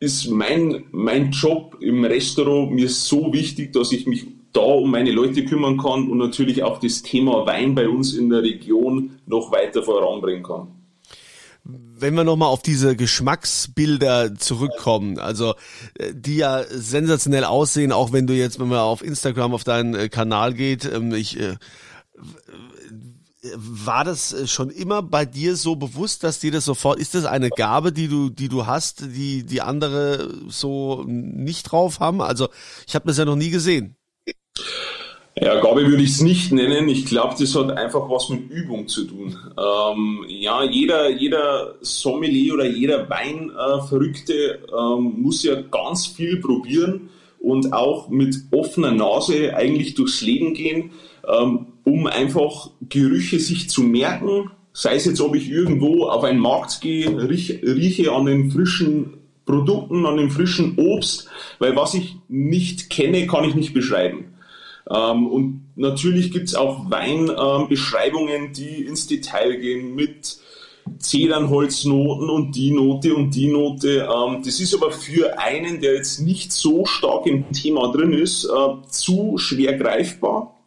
ist 0.01 0.29
mein, 0.29 0.85
mein 0.93 1.31
Job 1.31 1.77
im 1.81 2.05
Restaurant 2.05 2.73
mir 2.73 2.89
so 2.89 3.33
wichtig, 3.33 3.73
dass 3.73 3.93
ich 3.93 4.07
mich 4.07 4.27
da 4.53 4.61
um 4.61 4.91
meine 4.91 5.11
Leute 5.11 5.45
kümmern 5.45 5.79
kann 5.79 6.09
und 6.09 6.19
natürlich 6.19 6.63
auch 6.63 6.79
das 6.81 7.03
Thema 7.03 7.47
Wein 7.47 7.75
bei 7.75 7.89
uns 7.89 8.15
in 8.15 8.31
der 8.31 8.43
Region 8.43 9.19
noch 9.27 9.53
weiter 9.53 9.83
voranbringen 9.83 10.43
kann. 10.43 10.69
Wenn 11.65 12.15
wir 12.15 12.25
nochmal 12.25 12.49
auf 12.49 12.63
diese 12.63 12.97
Geschmacksbilder 12.97 14.37
zurückkommen, 14.37 15.19
also 15.19 15.55
äh, 15.99 16.15
die 16.15 16.37
ja 16.37 16.63
sensationell 16.65 17.45
aussehen, 17.45 17.93
auch 17.93 18.13
wenn 18.13 18.27
du 18.27 18.35
jetzt, 18.35 18.59
wenn 18.59 18.69
man 18.69 18.79
auf 18.79 19.05
Instagram 19.05 19.53
auf 19.53 19.65
deinen 19.65 19.95
äh, 19.95 20.09
Kanal 20.09 20.55
geht, 20.55 20.91
ähm, 20.91 21.13
ich 21.13 21.39
äh, 21.39 21.57
war 23.55 24.05
das 24.05 24.33
äh, 24.33 24.47
schon 24.47 24.71
immer 24.71 25.03
bei 25.03 25.25
dir 25.25 25.57
so 25.57 25.77
bewusst, 25.77 26.25
dass 26.25 26.41
dir 26.41 26.51
das 26.51 26.65
sofort, 26.65 26.99
ist 26.99 27.15
das 27.15 27.25
eine 27.25 27.51
Gabe, 27.51 27.93
die 27.93 28.09
du, 28.09 28.31
die 28.31 28.49
du 28.49 28.67
hast, 28.67 29.15
die, 29.15 29.45
die 29.45 29.61
andere 29.61 30.33
so 30.49 31.05
nicht 31.07 31.65
drauf 31.65 32.01
haben? 32.01 32.21
Also, 32.21 32.49
ich 32.87 32.95
habe 32.95 33.07
das 33.07 33.19
ja 33.19 33.25
noch 33.25 33.37
nie 33.37 33.51
gesehen. 33.51 33.97
Ja, 35.41 35.61
Gabe 35.61 35.87
würde 35.87 36.03
ich 36.03 36.11
es 36.11 36.21
nicht 36.21 36.51
nennen. 36.51 36.89
Ich 36.89 37.07
glaube, 37.07 37.37
das 37.39 37.55
hat 37.55 37.71
einfach 37.71 38.11
was 38.11 38.29
mit 38.29 38.51
Übung 38.51 38.89
zu 38.89 39.05
tun. 39.05 39.37
Ähm, 39.57 40.25
ja, 40.27 40.65
jeder, 40.65 41.11
jeder 41.11 41.77
Sommelier 41.81 42.55
oder 42.55 42.67
jeder 42.67 43.09
Weinverrückte 43.09 44.59
ähm, 44.77 45.23
muss 45.23 45.45
ja 45.45 45.61
ganz 45.61 46.09
viel 46.09 46.41
probieren 46.41 47.11
und 47.39 47.73
auch 47.73 48.09
mit 48.09 48.37
offener 48.51 48.91
Nase 48.91 49.55
eigentlich 49.55 49.95
durchs 49.95 50.23
Leben 50.23 50.55
gehen. 50.55 50.91
Ähm, 51.29 51.67
um 51.89 52.07
einfach 52.07 52.71
Gerüche 52.89 53.39
sich 53.39 53.69
zu 53.71 53.83
merken. 53.83 54.51
Sei 54.73 54.95
es 54.95 55.07
jetzt, 55.07 55.21
ob 55.21 55.35
ich 55.35 55.51
irgendwo 55.51 56.07
auf 56.07 56.23
einen 56.25 56.39
Markt 56.39 56.81
gehe, 56.81 57.29
riech, 57.29 57.61
rieche 57.63 58.13
an 58.13 58.27
den 58.27 58.51
frischen 58.51 59.15
Produkten, 59.45 60.05
an 60.07 60.19
dem 60.19 60.31
frischen 60.31 60.79
Obst, 60.79 61.29
weil 61.59 61.75
was 61.75 61.95
ich 61.95 62.17
nicht 62.29 62.91
kenne, 62.91 63.27
kann 63.27 63.45
ich 63.45 63.55
nicht 63.55 63.73
beschreiben. 63.73 64.35
Ähm, 64.91 65.27
und 65.27 65.63
natürlich 65.77 66.31
gibt 66.31 66.49
es 66.49 66.55
auch 66.55 66.91
Weinbeschreibungen, 66.91 68.45
ähm, 68.45 68.53
die 68.53 68.85
ins 68.85 69.07
Detail 69.07 69.57
gehen 69.57 69.95
mit 69.95 70.39
Zedernholznoten 70.99 72.31
und 72.31 72.53
die 72.57 72.71
Note 72.71 73.15
und 73.15 73.35
die 73.35 73.49
Note. 73.49 74.09
Ähm, 74.09 74.43
das 74.45 74.61
ist 74.61 74.75
aber 74.75 74.91
für 74.91 75.39
einen, 75.39 75.81
der 75.81 75.95
jetzt 75.95 76.21
nicht 76.21 76.53
so 76.53 76.85
stark 76.87 77.27
im 77.27 77.51
Thema 77.53 77.91
drin 77.93 78.13
ist, 78.13 78.45
äh, 78.45 78.89
zu 78.89 79.39
schwer 79.39 79.77
greifbar. 79.77 80.58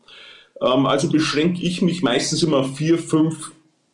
Ähm, 0.61 0.85
also 0.85 1.09
beschränke 1.09 1.61
ich 1.61 1.81
mich 1.81 2.03
meistens 2.03 2.43
immer 2.43 2.57
auf 2.57 2.77
vier, 2.77 2.99
fünf 2.99 3.51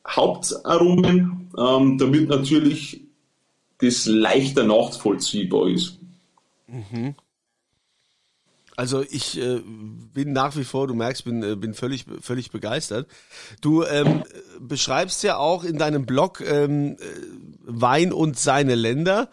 Hauptaromen, 0.08 1.50
ähm, 1.58 1.98
damit 1.98 2.30
natürlich 2.30 3.02
das 3.80 4.06
leichter 4.06 4.64
nachvollziehbar 4.64 5.70
ist. 5.70 5.98
Mhm. 6.68 7.16
Also 8.76 9.04
ich 9.10 9.42
äh, 9.42 9.60
bin 10.14 10.34
nach 10.34 10.56
wie 10.56 10.64
vor, 10.64 10.88
du 10.88 10.94
merkst, 10.94 11.26
bin 11.26 11.42
äh, 11.42 11.56
bin 11.56 11.74
völlig 11.74 12.06
völlig 12.22 12.52
begeistert. 12.52 13.08
Du 13.60 13.84
ähm, 13.84 14.24
beschreibst 14.60 15.24
ja 15.24 15.38
auch 15.38 15.64
in 15.64 15.80
deinem 15.80 16.06
Blog 16.06 16.42
ähm, 16.42 16.92
äh, 16.92 16.98
Wein 17.66 18.14
und 18.14 18.38
seine 18.38 18.76
Länder 18.76 19.30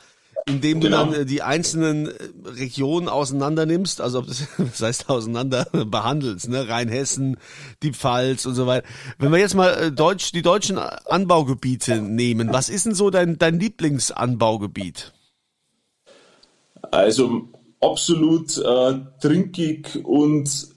indem 0.47 0.81
du 0.81 0.89
genau. 0.89 1.07
dann 1.07 1.15
äh, 1.15 1.25
die 1.25 1.43
einzelnen 1.43 2.09
äh, 2.09 2.13
Regionen 2.45 3.09
auseinander 3.09 3.67
nimmst, 3.67 4.01
also 4.01 4.21
ob 4.21 4.27
das, 4.27 4.47
das 4.59 4.83
heißt 4.83 5.09
auseinander 5.09 5.65
behandelst, 5.87 6.49
ne, 6.49 6.69
Rheinhessen, 6.69 7.37
die 7.83 7.93
Pfalz 7.93 8.47
und 8.47 8.55
so 8.55 8.67
weiter. 8.67 8.87
Wenn 9.19 9.33
wir 9.33 9.39
jetzt 9.39 9.55
mal 9.55 9.71
äh, 9.75 9.93
Deutsch, 9.93 10.33
die 10.33 10.43
deutschen 10.43 10.79
Anbaugebiete 10.79 12.01
nehmen, 12.01 12.53
was 12.53 12.69
ist 12.69 12.87
denn 12.87 12.95
so 12.95 13.11
dein, 13.11 13.39
dein 13.39 13.59
Lieblingsanbaugebiet? 13.59 15.13
Also 16.91 17.49
absolut 17.81 18.59
äh, 18.59 18.95
trinkig 19.21 20.05
und 20.05 20.75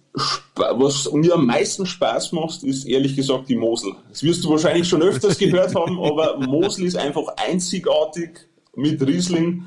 was 0.56 1.12
mir 1.12 1.36
am 1.36 1.46
meisten 1.46 1.86
Spaß 1.86 2.32
macht, 2.32 2.64
ist 2.64 2.86
ehrlich 2.86 3.16
gesagt 3.16 3.50
die 3.50 3.56
Mosel. 3.56 3.94
Das 4.10 4.24
wirst 4.24 4.44
du 4.44 4.50
wahrscheinlich 4.50 4.88
schon 4.88 5.04
öfters 5.04 5.38
gehört 5.38 5.76
haben, 5.76 6.00
aber 6.04 6.40
Mosel 6.40 6.86
ist 6.86 6.98
einfach 6.98 7.28
einzigartig 7.38 8.48
mit 8.78 9.02
Riesling 9.02 9.66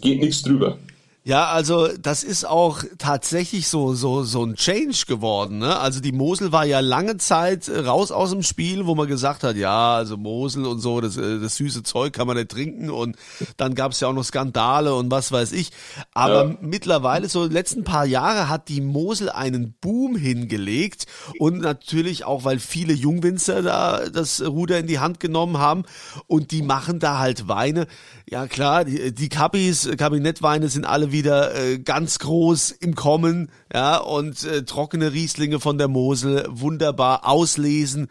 geht 0.00 0.20
nichts 0.20 0.42
drüber. 0.42 0.78
Ja, 1.26 1.48
also 1.48 1.88
das 1.88 2.22
ist 2.22 2.46
auch 2.46 2.84
tatsächlich 2.98 3.66
so 3.66 3.94
so 3.94 4.22
so 4.22 4.44
ein 4.44 4.54
Change 4.54 5.06
geworden. 5.08 5.58
Ne? 5.58 5.76
Also 5.76 5.98
die 5.98 6.12
Mosel 6.12 6.52
war 6.52 6.64
ja 6.64 6.78
lange 6.78 7.16
Zeit 7.16 7.68
raus 7.68 8.12
aus 8.12 8.30
dem 8.30 8.44
Spiel, 8.44 8.86
wo 8.86 8.94
man 8.94 9.08
gesagt 9.08 9.42
hat, 9.42 9.56
ja, 9.56 9.96
also 9.96 10.16
Mosel 10.16 10.64
und 10.66 10.78
so, 10.78 11.00
das, 11.00 11.16
äh, 11.16 11.40
das 11.40 11.56
süße 11.56 11.82
Zeug 11.82 12.12
kann 12.12 12.28
man 12.28 12.36
nicht 12.36 12.52
trinken. 12.52 12.90
Und 12.90 13.16
dann 13.56 13.74
gab 13.74 13.90
es 13.90 13.98
ja 13.98 14.06
auch 14.06 14.12
noch 14.12 14.22
Skandale 14.22 14.94
und 14.94 15.10
was 15.10 15.32
weiß 15.32 15.50
ich. 15.50 15.72
Aber 16.14 16.44
ja. 16.44 16.56
mittlerweile, 16.60 17.28
so 17.28 17.44
letzten 17.44 17.82
paar 17.82 18.06
Jahre, 18.06 18.48
hat 18.48 18.68
die 18.68 18.80
Mosel 18.80 19.28
einen 19.28 19.74
Boom 19.80 20.14
hingelegt. 20.14 21.06
Und 21.40 21.58
natürlich 21.60 22.24
auch, 22.24 22.44
weil 22.44 22.60
viele 22.60 22.92
Jungwinzer 22.92 23.62
da 23.62 24.08
das 24.08 24.40
Ruder 24.46 24.78
in 24.78 24.86
die 24.86 25.00
Hand 25.00 25.18
genommen 25.18 25.58
haben. 25.58 25.86
Und 26.28 26.52
die 26.52 26.62
machen 26.62 27.00
da 27.00 27.18
halt 27.18 27.48
Weine. 27.48 27.88
Ja 28.30 28.46
klar, 28.46 28.84
die, 28.84 29.12
die 29.12 29.28
Kabis, 29.28 29.88
Kabinettweine 29.96 30.68
sind 30.68 30.84
alle 30.84 31.15
wieder 31.16 31.54
äh, 31.54 31.78
ganz 31.78 32.18
groß 32.18 32.72
im 32.72 32.94
Kommen, 32.94 33.50
ja, 33.72 33.96
und 33.96 34.44
äh, 34.44 34.64
trockene 34.64 35.12
Rieslinge 35.12 35.60
von 35.60 35.78
der 35.78 35.88
Mosel 35.88 36.46
wunderbar 36.50 37.26
auslesen. 37.26 38.08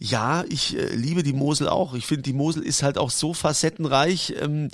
Ja, 0.00 0.44
ich 0.48 0.76
äh, 0.76 0.94
liebe 0.94 1.22
die 1.22 1.32
Mosel 1.32 1.68
auch. 1.68 1.94
Ich 1.94 2.06
finde, 2.06 2.22
die 2.22 2.32
Mosel 2.32 2.64
ist 2.64 2.82
halt 2.82 2.98
auch 2.98 3.10
so 3.10 3.34
facettenreich. 3.34 4.34
Ähm, 4.40 4.68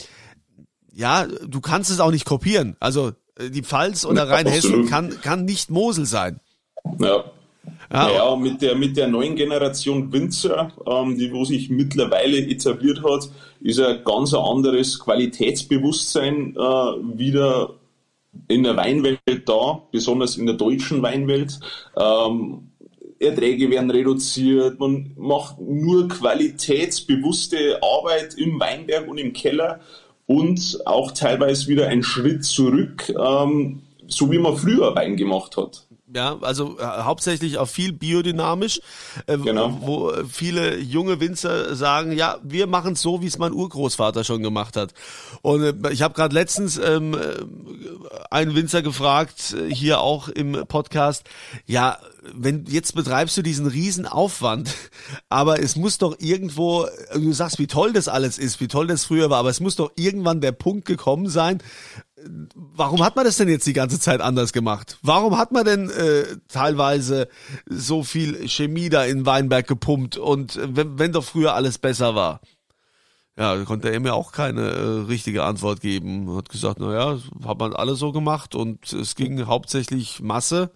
ja, 0.94 1.26
du 1.26 1.60
kannst 1.60 1.90
es 1.90 2.00
auch 2.00 2.10
nicht 2.10 2.24
kopieren. 2.24 2.76
Also 2.80 3.12
äh, 3.38 3.50
die 3.50 3.62
Pfalz 3.62 4.06
oder 4.06 4.28
Rheinhessen 4.28 4.88
kann, 4.88 5.20
kann 5.20 5.44
nicht 5.44 5.68
Mosel 5.70 6.06
sein. 6.06 6.40
Ja. 6.98 7.24
Ja, 7.92 8.10
ja 8.10 8.36
mit, 8.36 8.62
der, 8.62 8.74
mit 8.74 8.96
der 8.96 9.08
neuen 9.08 9.36
Generation 9.36 10.12
Winzer, 10.12 10.72
ähm, 10.86 11.16
die 11.16 11.32
wo 11.32 11.44
sich 11.44 11.70
mittlerweile 11.70 12.38
etabliert 12.38 13.02
hat, 13.02 13.30
ist 13.60 13.80
ein 13.80 14.02
ganz 14.04 14.34
anderes 14.34 14.98
Qualitätsbewusstsein 14.98 16.56
äh, 16.56 16.58
wieder 17.18 17.74
in 18.48 18.64
der 18.64 18.76
Weinwelt 18.76 19.20
da, 19.46 19.82
besonders 19.92 20.36
in 20.36 20.46
der 20.46 20.56
deutschen 20.56 21.02
Weinwelt. 21.02 21.58
Ähm, 21.96 22.70
Erträge 23.18 23.70
werden 23.70 23.90
reduziert, 23.90 24.78
man 24.78 25.12
macht 25.16 25.58
nur 25.58 26.08
qualitätsbewusste 26.08 27.80
Arbeit 27.82 28.34
im 28.34 28.60
Weinberg 28.60 29.08
und 29.08 29.18
im 29.18 29.32
Keller 29.32 29.80
und 30.26 30.80
auch 30.84 31.12
teilweise 31.12 31.68
wieder 31.68 31.88
einen 31.88 32.02
Schritt 32.02 32.44
zurück, 32.44 33.08
ähm, 33.18 33.82
so 34.08 34.30
wie 34.30 34.38
man 34.38 34.56
früher 34.56 34.94
Wein 34.94 35.16
gemacht 35.16 35.56
hat. 35.56 35.86
Ja, 36.14 36.38
also 36.40 36.78
äh, 36.78 36.84
hauptsächlich 36.84 37.58
auch 37.58 37.66
viel 37.66 37.92
biodynamisch, 37.92 38.80
äh, 39.26 39.36
genau. 39.38 39.76
wo 39.80 40.12
viele 40.30 40.78
junge 40.78 41.18
Winzer 41.18 41.74
sagen, 41.74 42.12
ja, 42.12 42.38
wir 42.44 42.68
machen 42.68 42.92
es 42.92 43.02
so, 43.02 43.22
wie 43.22 43.26
es 43.26 43.38
mein 43.38 43.52
Urgroßvater 43.52 44.22
schon 44.22 44.40
gemacht 44.40 44.76
hat. 44.76 44.94
Und 45.42 45.62
äh, 45.62 45.92
ich 45.92 46.02
habe 46.02 46.14
gerade 46.14 46.32
letztens 46.32 46.78
ähm, 46.78 47.14
äh, 47.14 47.44
einen 48.30 48.54
Winzer 48.54 48.82
gefragt, 48.82 49.56
äh, 49.58 49.74
hier 49.74 50.00
auch 50.00 50.28
im 50.28 50.64
Podcast, 50.68 51.24
ja, 51.66 51.98
wenn 52.32 52.66
jetzt 52.66 52.94
betreibst 52.94 53.36
du 53.36 53.42
diesen 53.42 53.66
riesen 53.66 54.06
Aufwand, 54.06 54.72
aber 55.28 55.60
es 55.60 55.74
muss 55.74 55.98
doch 55.98 56.14
irgendwo, 56.20 56.84
äh, 56.84 57.18
du 57.18 57.32
sagst, 57.32 57.58
wie 57.58 57.66
toll 57.66 57.92
das 57.92 58.06
alles 58.06 58.38
ist, 58.38 58.60
wie 58.60 58.68
toll 58.68 58.86
das 58.86 59.04
früher 59.04 59.28
war, 59.28 59.38
aber 59.38 59.50
es 59.50 59.58
muss 59.58 59.74
doch 59.74 59.90
irgendwann 59.96 60.40
der 60.40 60.52
Punkt 60.52 60.84
gekommen 60.86 61.28
sein, 61.28 61.60
warum 62.54 63.04
hat 63.04 63.16
man 63.16 63.24
das 63.24 63.36
denn 63.36 63.48
jetzt 63.48 63.66
die 63.66 63.72
ganze 63.72 64.00
Zeit 64.00 64.20
anders 64.20 64.52
gemacht? 64.52 64.98
Warum 65.02 65.36
hat 65.38 65.52
man 65.52 65.64
denn 65.64 65.90
äh, 65.90 66.24
teilweise 66.48 67.28
so 67.66 68.02
viel 68.02 68.48
Chemie 68.48 68.88
da 68.88 69.04
in 69.04 69.26
Weinberg 69.26 69.66
gepumpt 69.66 70.16
und 70.16 70.56
äh, 70.56 70.76
wenn, 70.76 70.98
wenn 70.98 71.12
doch 71.12 71.24
früher 71.24 71.54
alles 71.54 71.78
besser 71.78 72.14
war? 72.14 72.40
Ja, 73.38 73.56
konnte 73.64 73.90
er 73.90 74.00
mir 74.00 74.14
auch 74.14 74.32
keine 74.32 74.62
äh, 74.62 75.00
richtige 75.08 75.44
Antwort 75.44 75.80
geben. 75.80 76.34
Hat 76.36 76.48
gesagt, 76.48 76.78
na 76.80 76.94
ja, 76.94 77.18
hat 77.46 77.58
man 77.58 77.74
alles 77.74 77.98
so 77.98 78.12
gemacht 78.12 78.54
und 78.54 78.92
es 78.92 79.14
ging 79.14 79.46
hauptsächlich 79.46 80.20
Masse 80.20 80.70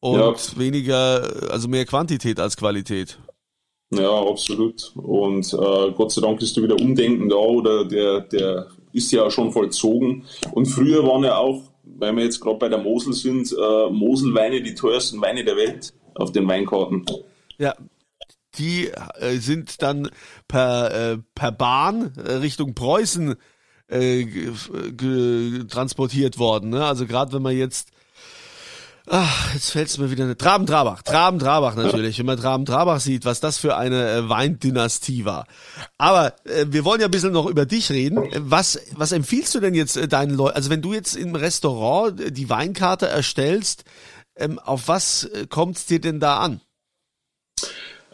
und 0.00 0.18
ja. 0.18 0.58
weniger, 0.58 1.50
also 1.50 1.68
mehr 1.68 1.86
Quantität 1.86 2.40
als 2.40 2.56
Qualität. 2.56 3.18
Ja, 3.90 4.10
absolut. 4.10 4.92
Und 4.96 5.52
äh, 5.54 5.92
Gott 5.92 6.12
sei 6.12 6.20
Dank 6.20 6.42
ist 6.42 6.56
da 6.56 6.62
wieder 6.62 6.76
Umdenken 6.76 7.28
da 7.28 7.36
oder 7.36 7.84
der, 7.84 8.20
der 8.20 8.66
ist 8.98 9.10
ja 9.10 9.30
schon 9.30 9.52
vollzogen. 9.52 10.24
Und 10.52 10.66
früher 10.66 11.02
waren 11.04 11.24
ja 11.24 11.38
auch, 11.38 11.62
weil 11.82 12.14
wir 12.14 12.24
jetzt 12.24 12.40
gerade 12.40 12.58
bei 12.58 12.68
der 12.68 12.78
Mosel 12.78 13.12
sind, 13.12 13.52
äh, 13.52 13.90
Moselweine 13.90 14.62
die 14.62 14.74
teuersten 14.74 15.20
Weine 15.20 15.44
der 15.44 15.56
Welt 15.56 15.94
auf 16.14 16.32
den 16.32 16.46
Weinkarten. 16.46 17.06
Ja, 17.58 17.74
die 18.56 18.88
äh, 18.88 19.36
sind 19.38 19.82
dann 19.82 20.10
per, 20.46 21.12
äh, 21.12 21.18
per 21.34 21.52
Bahn 21.52 22.12
äh, 22.16 22.32
Richtung 22.34 22.74
Preußen 22.74 23.36
äh, 23.88 24.26
transportiert 25.68 26.38
worden. 26.38 26.70
Ne? 26.70 26.84
Also 26.84 27.06
gerade 27.06 27.32
wenn 27.32 27.42
man 27.42 27.56
jetzt 27.56 27.90
Ach, 29.10 29.54
jetzt 29.54 29.70
fällt 29.70 29.88
es 29.88 29.96
mir 29.96 30.10
wieder 30.10 30.24
eine 30.24 30.36
Traben-Trabach. 30.36 31.02
Traben-Trabach 31.02 31.76
natürlich. 31.76 32.18
Wenn 32.18 32.26
man 32.26 32.38
Traben-Trabach 32.38 33.00
sieht, 33.00 33.24
was 33.24 33.40
das 33.40 33.56
für 33.56 33.76
eine 33.76 34.10
äh, 34.10 34.28
Weindynastie 34.28 35.24
war. 35.24 35.46
Aber 35.96 36.34
äh, 36.44 36.66
wir 36.68 36.84
wollen 36.84 37.00
ja 37.00 37.06
ein 37.06 37.10
bisschen 37.10 37.32
noch 37.32 37.46
über 37.46 37.64
dich 37.64 37.90
reden. 37.90 38.22
Was, 38.36 38.78
was 38.96 39.12
empfiehlst 39.12 39.54
du 39.54 39.60
denn 39.60 39.74
jetzt 39.74 39.96
äh, 39.96 40.08
deinen 40.08 40.36
Leuten? 40.36 40.56
Also 40.56 40.68
wenn 40.68 40.82
du 40.82 40.92
jetzt 40.92 41.16
im 41.16 41.34
Restaurant 41.34 42.20
äh, 42.20 42.32
die 42.32 42.50
Weinkarte 42.50 43.08
erstellst, 43.08 43.84
ähm, 44.36 44.58
auf 44.58 44.88
was 44.88 45.30
kommt 45.48 45.78
es 45.78 45.86
dir 45.86 46.00
denn 46.00 46.20
da 46.20 46.38
an? 46.38 46.60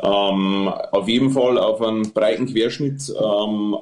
Ähm, 0.00 0.68
auf 0.68 1.08
jeden 1.08 1.30
Fall 1.30 1.58
auf 1.58 1.82
einen 1.82 2.12
breiten 2.12 2.46
Querschnitt 2.46 3.12
ähm, 3.20 3.76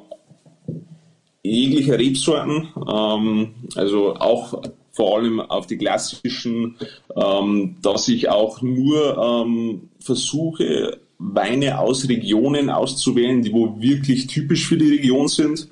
jeglicher 1.43 1.99
Rebsorten. 1.99 2.69
Ähm, 2.91 3.55
also 3.77 4.17
auch 4.17 4.63
vor 4.93 5.19
allem 5.19 5.41
auf 5.41 5.67
die 5.67 5.79
klassischen, 5.79 6.77
ähm, 7.17 7.77
dass 7.83 8.09
ich 8.09 8.29
auch 8.29 8.63
nur 8.63 9.19
ähm, 9.19 9.89
versuche, 9.99 10.99
Weine 11.19 11.79
aus 11.79 12.09
Regionen 12.09 12.69
auszuwählen, 12.69 13.43
die 13.43 13.53
wo 13.53 13.81
wirklich 13.81 14.27
typisch 14.27 14.67
für 14.67 14.77
die 14.77 14.91
Region 14.91 15.29
sind. 15.29 15.69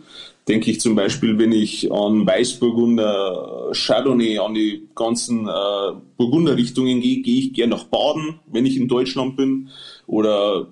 Denke 0.46 0.70
ich 0.70 0.80
zum 0.80 0.94
Beispiel, 0.94 1.38
wenn 1.38 1.52
ich 1.52 1.92
an 1.92 2.26
Weißburgunder, 2.26 3.72
Chardonnay, 3.72 4.38
an 4.38 4.54
die 4.54 4.88
ganzen 4.94 5.48
äh, 5.48 5.92
Burgunder-Richtungen 6.16 7.00
gehe, 7.00 7.20
gehe 7.22 7.38
ich 7.38 7.52
gerne 7.52 7.74
nach 7.74 7.84
Baden, 7.84 8.40
wenn 8.46 8.64
ich 8.64 8.76
in 8.76 8.88
Deutschland 8.88 9.36
bin. 9.36 9.68
Oder 10.06 10.68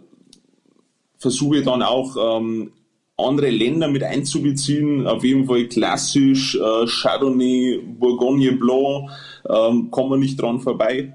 versuche 1.19 1.63
dann 1.63 1.83
auch 1.83 2.39
ähm, 2.39 2.71
andere 3.19 3.51
Länder 3.51 3.89
mit 3.89 4.03
einzubeziehen. 4.03 5.07
Auf 5.07 5.25
jeden 5.25 5.47
Fall 5.47 5.67
klassisch 5.67 6.55
äh, 6.55 6.87
Chardonnay, 6.87 7.81
Bourgogne 7.99 8.53
Blanc, 8.53 9.11
ähm, 9.49 9.91
kommen 9.91 10.11
wir 10.11 10.19
nicht 10.19 10.41
dran 10.41 10.61
vorbei. 10.61 11.15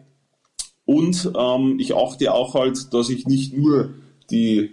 Und 0.85 1.31
ähm, 1.37 1.77
ich 1.79 1.95
achte 1.95 2.33
auch 2.33 2.55
halt, 2.55 2.93
dass 2.93 3.09
ich 3.09 3.25
nicht 3.25 3.57
nur 3.57 3.93
die 4.29 4.71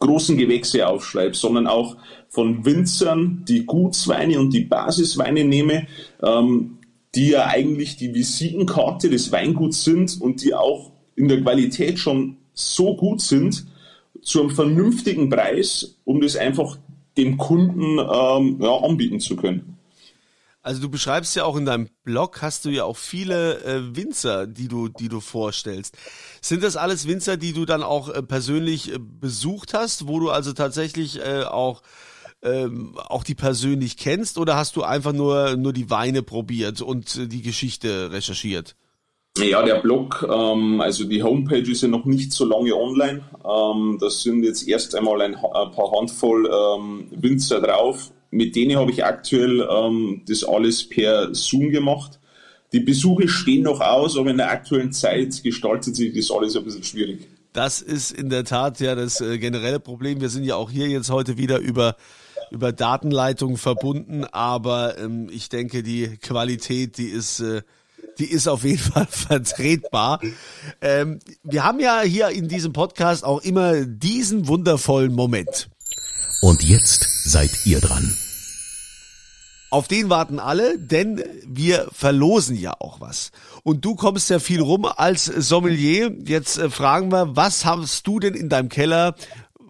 großen 0.00 0.36
Gewächse 0.36 0.86
aufschreibe, 0.88 1.34
sondern 1.34 1.66
auch 1.66 1.96
von 2.28 2.64
Winzern 2.64 3.44
die 3.48 3.64
Gutsweine 3.64 4.40
und 4.40 4.52
die 4.52 4.64
Basisweine 4.64 5.44
nehme, 5.44 5.86
ähm, 6.22 6.78
die 7.14 7.30
ja 7.30 7.46
eigentlich 7.46 7.96
die 7.96 8.12
Visitenkarte 8.12 9.08
des 9.08 9.30
Weinguts 9.30 9.84
sind 9.84 10.20
und 10.20 10.42
die 10.42 10.52
auch 10.54 10.90
in 11.14 11.28
der 11.28 11.40
Qualität 11.40 12.00
schon 12.00 12.38
so 12.52 12.96
gut 12.96 13.20
sind, 13.20 13.66
zu 14.24 14.40
einem 14.40 14.50
vernünftigen 14.50 15.30
Preis, 15.30 15.96
um 16.04 16.20
das 16.20 16.36
einfach 16.36 16.78
dem 17.16 17.36
Kunden 17.36 17.98
ähm, 17.98 18.58
ja, 18.60 18.76
anbieten 18.82 19.20
zu 19.20 19.36
können. 19.36 19.78
Also 20.62 20.80
du 20.80 20.88
beschreibst 20.88 21.36
ja 21.36 21.44
auch 21.44 21.56
in 21.56 21.66
deinem 21.66 21.90
Blog, 22.04 22.40
hast 22.40 22.64
du 22.64 22.70
ja 22.70 22.84
auch 22.84 22.96
viele 22.96 23.62
äh, 23.64 23.96
Winzer, 23.96 24.46
die 24.46 24.66
du, 24.66 24.88
die 24.88 25.10
du 25.10 25.20
vorstellst. 25.20 25.94
Sind 26.40 26.62
das 26.62 26.76
alles 26.76 27.06
Winzer, 27.06 27.36
die 27.36 27.52
du 27.52 27.66
dann 27.66 27.82
auch 27.82 28.08
äh, 28.08 28.22
persönlich 28.22 28.90
äh, 28.90 28.98
besucht 28.98 29.74
hast, 29.74 30.08
wo 30.08 30.20
du 30.20 30.30
also 30.30 30.54
tatsächlich 30.54 31.20
äh, 31.20 31.42
auch 31.42 31.82
ähm, 32.42 32.96
auch 32.96 33.24
die 33.24 33.34
persönlich 33.34 33.96
kennst, 33.96 34.38
oder 34.38 34.56
hast 34.56 34.76
du 34.76 34.82
einfach 34.82 35.12
nur 35.12 35.56
nur 35.56 35.72
die 35.72 35.90
Weine 35.90 36.22
probiert 36.22 36.80
und 36.80 37.16
äh, 37.16 37.26
die 37.26 37.42
Geschichte 37.42 38.10
recherchiert? 38.10 38.74
Ja, 39.36 39.64
der 39.64 39.80
Blog, 39.80 40.24
ähm, 40.32 40.80
also 40.80 41.04
die 41.04 41.22
Homepage 41.22 41.68
ist 41.68 41.82
ja 41.82 41.88
noch 41.88 42.04
nicht 42.04 42.32
so 42.32 42.44
lange 42.44 42.76
online. 42.76 43.22
Ähm, 43.44 43.98
das 44.00 44.22
sind 44.22 44.44
jetzt 44.44 44.68
erst 44.68 44.94
einmal 44.94 45.20
ein, 45.22 45.34
ein 45.34 45.70
paar 45.72 45.90
Handvoll 45.90 46.46
ähm, 46.46 47.08
Winzer 47.10 47.60
drauf. 47.60 48.12
Mit 48.30 48.54
denen 48.54 48.76
habe 48.76 48.92
ich 48.92 49.04
aktuell 49.04 49.66
ähm, 49.68 50.22
das 50.28 50.44
alles 50.44 50.88
per 50.88 51.34
Zoom 51.34 51.70
gemacht. 51.70 52.20
Die 52.72 52.78
Besuche 52.78 53.26
stehen 53.26 53.62
noch 53.62 53.80
aus, 53.80 54.16
aber 54.16 54.30
in 54.30 54.36
der 54.36 54.50
aktuellen 54.50 54.92
Zeit 54.92 55.42
gestaltet 55.42 55.96
sich 55.96 56.14
das 56.14 56.30
alles 56.30 56.56
ein 56.56 56.64
bisschen 56.64 56.84
schwierig. 56.84 57.26
Das 57.52 57.82
ist 57.82 58.12
in 58.12 58.30
der 58.30 58.44
Tat 58.44 58.78
ja 58.78 58.94
das 58.94 59.20
äh, 59.20 59.38
generelle 59.38 59.80
Problem. 59.80 60.20
Wir 60.20 60.28
sind 60.28 60.44
ja 60.44 60.54
auch 60.54 60.70
hier 60.70 60.86
jetzt 60.86 61.10
heute 61.10 61.36
wieder 61.38 61.58
über 61.58 61.96
über 62.50 62.70
Datenleitungen 62.70 63.56
verbunden, 63.56 64.24
aber 64.30 64.96
ähm, 64.98 65.28
ich 65.32 65.48
denke, 65.48 65.82
die 65.82 66.18
Qualität, 66.18 66.98
die 66.98 67.08
ist 67.08 67.40
äh, 67.40 67.62
die 68.18 68.30
ist 68.30 68.48
auf 68.48 68.64
jeden 68.64 68.78
Fall 68.92 69.06
vertretbar. 69.08 70.20
Ähm, 70.80 71.18
wir 71.42 71.64
haben 71.64 71.80
ja 71.80 72.02
hier 72.02 72.28
in 72.30 72.48
diesem 72.48 72.72
Podcast 72.72 73.24
auch 73.24 73.40
immer 73.42 73.84
diesen 73.84 74.48
wundervollen 74.48 75.12
Moment. 75.12 75.68
Und 76.42 76.62
jetzt 76.62 77.08
seid 77.24 77.50
ihr 77.64 77.80
dran. 77.80 78.14
Auf 79.70 79.88
den 79.88 80.08
warten 80.08 80.38
alle, 80.38 80.78
denn 80.78 81.20
wir 81.46 81.88
verlosen 81.90 82.54
ja 82.56 82.74
auch 82.78 83.00
was. 83.00 83.32
Und 83.64 83.84
du 83.84 83.96
kommst 83.96 84.30
ja 84.30 84.38
viel 84.38 84.60
rum 84.60 84.84
als 84.84 85.24
Sommelier. 85.24 86.14
Jetzt 86.24 86.58
äh, 86.58 86.70
fragen 86.70 87.10
wir, 87.10 87.34
was 87.34 87.64
hast 87.64 88.06
du 88.06 88.20
denn 88.20 88.34
in 88.34 88.48
deinem 88.48 88.68
Keller, 88.68 89.16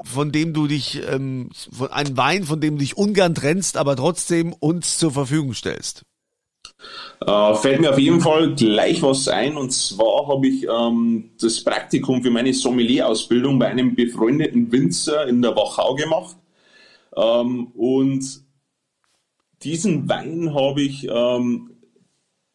von 0.03 0.31
dem 0.31 0.53
du 0.53 0.67
dich, 0.67 1.01
ähm, 1.09 1.49
von 1.73 1.91
einem 1.91 2.19
Wein, 2.19 2.45
von 2.45 2.61
dem 2.61 2.75
du 2.75 2.81
dich 2.81 2.99
ungern 2.99 3.35
trennst, 3.35 3.79
aber 3.79 3.97
trotzdem 3.97 4.53
uns 4.53 4.99
zur 4.99 5.13
Verfügung 5.13 5.55
stellst? 5.55 6.05
Äh, 7.25 7.55
fällt 7.55 7.81
mir 7.81 7.91
auf 7.91 7.99
jeden 7.99 8.21
Fall 8.21 8.55
gleich 8.55 9.03
was 9.03 9.29
ein 9.29 9.57
und 9.57 9.73
zwar 9.73 10.27
habe 10.29 10.47
ich 10.47 10.67
ähm, 10.69 11.31
das 11.41 11.63
Praktikum 11.63 12.23
für 12.23 12.31
meine 12.31 12.53
Sommelier-Ausbildung 12.53 13.59
bei 13.59 13.69
einem 13.69 13.95
befreundeten 13.95 14.71
Winzer 14.71 15.27
in 15.27 15.41
der 15.41 15.57
Wachau 15.57 15.95
gemacht 15.95 16.37
ähm, 17.17 17.69
und 17.69 18.43
diesen 19.63 20.09
Wein 20.09 20.55
habe 20.55 20.83
ich 20.83 21.09
ähm, 21.09 21.71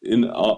in, 0.00 0.24
äh, 0.24 0.56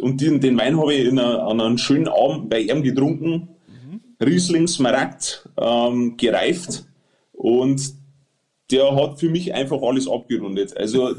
und 0.00 0.20
den, 0.20 0.40
den, 0.40 0.58
Wein 0.58 0.78
habe 0.78 0.92
ich 0.92 1.06
in 1.06 1.18
a, 1.18 1.46
an 1.46 1.60
einem 1.60 1.78
schönen 1.78 2.08
Abend 2.08 2.50
bei 2.50 2.60
ihm 2.60 2.82
getrunken, 2.82 3.48
mhm. 3.66 4.00
Riesling 4.22 4.68
Smaragd 4.68 5.48
ähm, 5.56 6.16
gereift 6.16 6.84
und 7.32 7.94
der 8.70 8.94
hat 8.94 9.20
für 9.20 9.28
mich 9.30 9.54
einfach 9.54 9.80
alles 9.82 10.08
abgerundet. 10.08 10.76
Also 10.76 11.14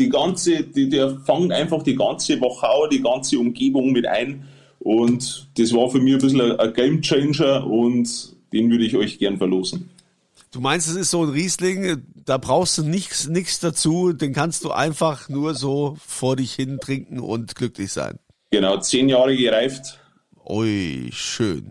die 0.00 0.08
ganze, 0.08 0.64
die, 0.64 0.88
der 0.88 1.18
fangt 1.20 1.52
einfach 1.52 1.82
die 1.82 1.94
ganze 1.94 2.40
Wachau, 2.40 2.88
die 2.88 3.02
ganze 3.02 3.38
Umgebung 3.38 3.92
mit 3.92 4.06
ein. 4.06 4.48
Und 4.80 5.48
das 5.58 5.72
war 5.74 5.90
für 5.90 6.00
mich 6.00 6.14
ein 6.14 6.20
bisschen 6.20 6.58
ein 6.58 6.72
Game 6.72 7.02
Changer 7.02 7.66
und 7.66 8.34
den 8.52 8.70
würde 8.70 8.84
ich 8.84 8.96
euch 8.96 9.18
gern 9.18 9.36
verlosen. 9.36 9.90
Du 10.50 10.60
meinst, 10.60 10.88
es 10.88 10.96
ist 10.96 11.10
so 11.10 11.22
ein 11.22 11.28
Riesling, 11.28 12.02
da 12.24 12.38
brauchst 12.38 12.78
du 12.78 12.82
nichts, 12.82 13.28
nichts 13.28 13.60
dazu, 13.60 14.12
den 14.12 14.32
kannst 14.32 14.64
du 14.64 14.72
einfach 14.72 15.28
nur 15.28 15.54
so 15.54 15.96
vor 16.04 16.34
dich 16.34 16.54
hin 16.54 16.78
trinken 16.80 17.20
und 17.20 17.54
glücklich 17.54 17.92
sein. 17.92 18.18
Genau, 18.50 18.78
zehn 18.78 19.08
Jahre 19.08 19.36
gereift. 19.36 20.00
Ui, 20.48 21.10
schön. 21.12 21.70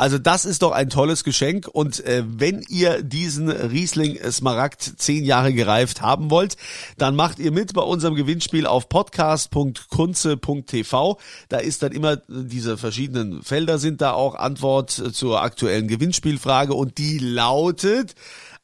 Also 0.00 0.16
das 0.16 0.46
ist 0.46 0.62
doch 0.62 0.72
ein 0.72 0.88
tolles 0.88 1.24
Geschenk 1.24 1.68
und 1.68 2.02
äh, 2.06 2.24
wenn 2.26 2.64
ihr 2.70 3.02
diesen 3.02 3.50
Riesling 3.50 4.18
Smaragd 4.32 4.94
zehn 4.96 5.26
Jahre 5.26 5.52
gereift 5.52 6.00
haben 6.00 6.30
wollt, 6.30 6.56
dann 6.96 7.14
macht 7.14 7.38
ihr 7.38 7.52
mit 7.52 7.74
bei 7.74 7.82
unserem 7.82 8.14
Gewinnspiel 8.14 8.66
auf 8.66 8.88
podcast.kunze.tv. 8.88 11.18
Da 11.50 11.58
ist 11.58 11.82
dann 11.82 11.92
immer 11.92 12.16
diese 12.16 12.78
verschiedenen 12.78 13.42
Felder 13.42 13.76
sind 13.76 14.00
da 14.00 14.12
auch 14.12 14.36
Antwort 14.36 14.90
zur 14.90 15.42
aktuellen 15.42 15.86
Gewinnspielfrage 15.86 16.72
und 16.72 16.96
die 16.96 17.18
lautet 17.18 18.14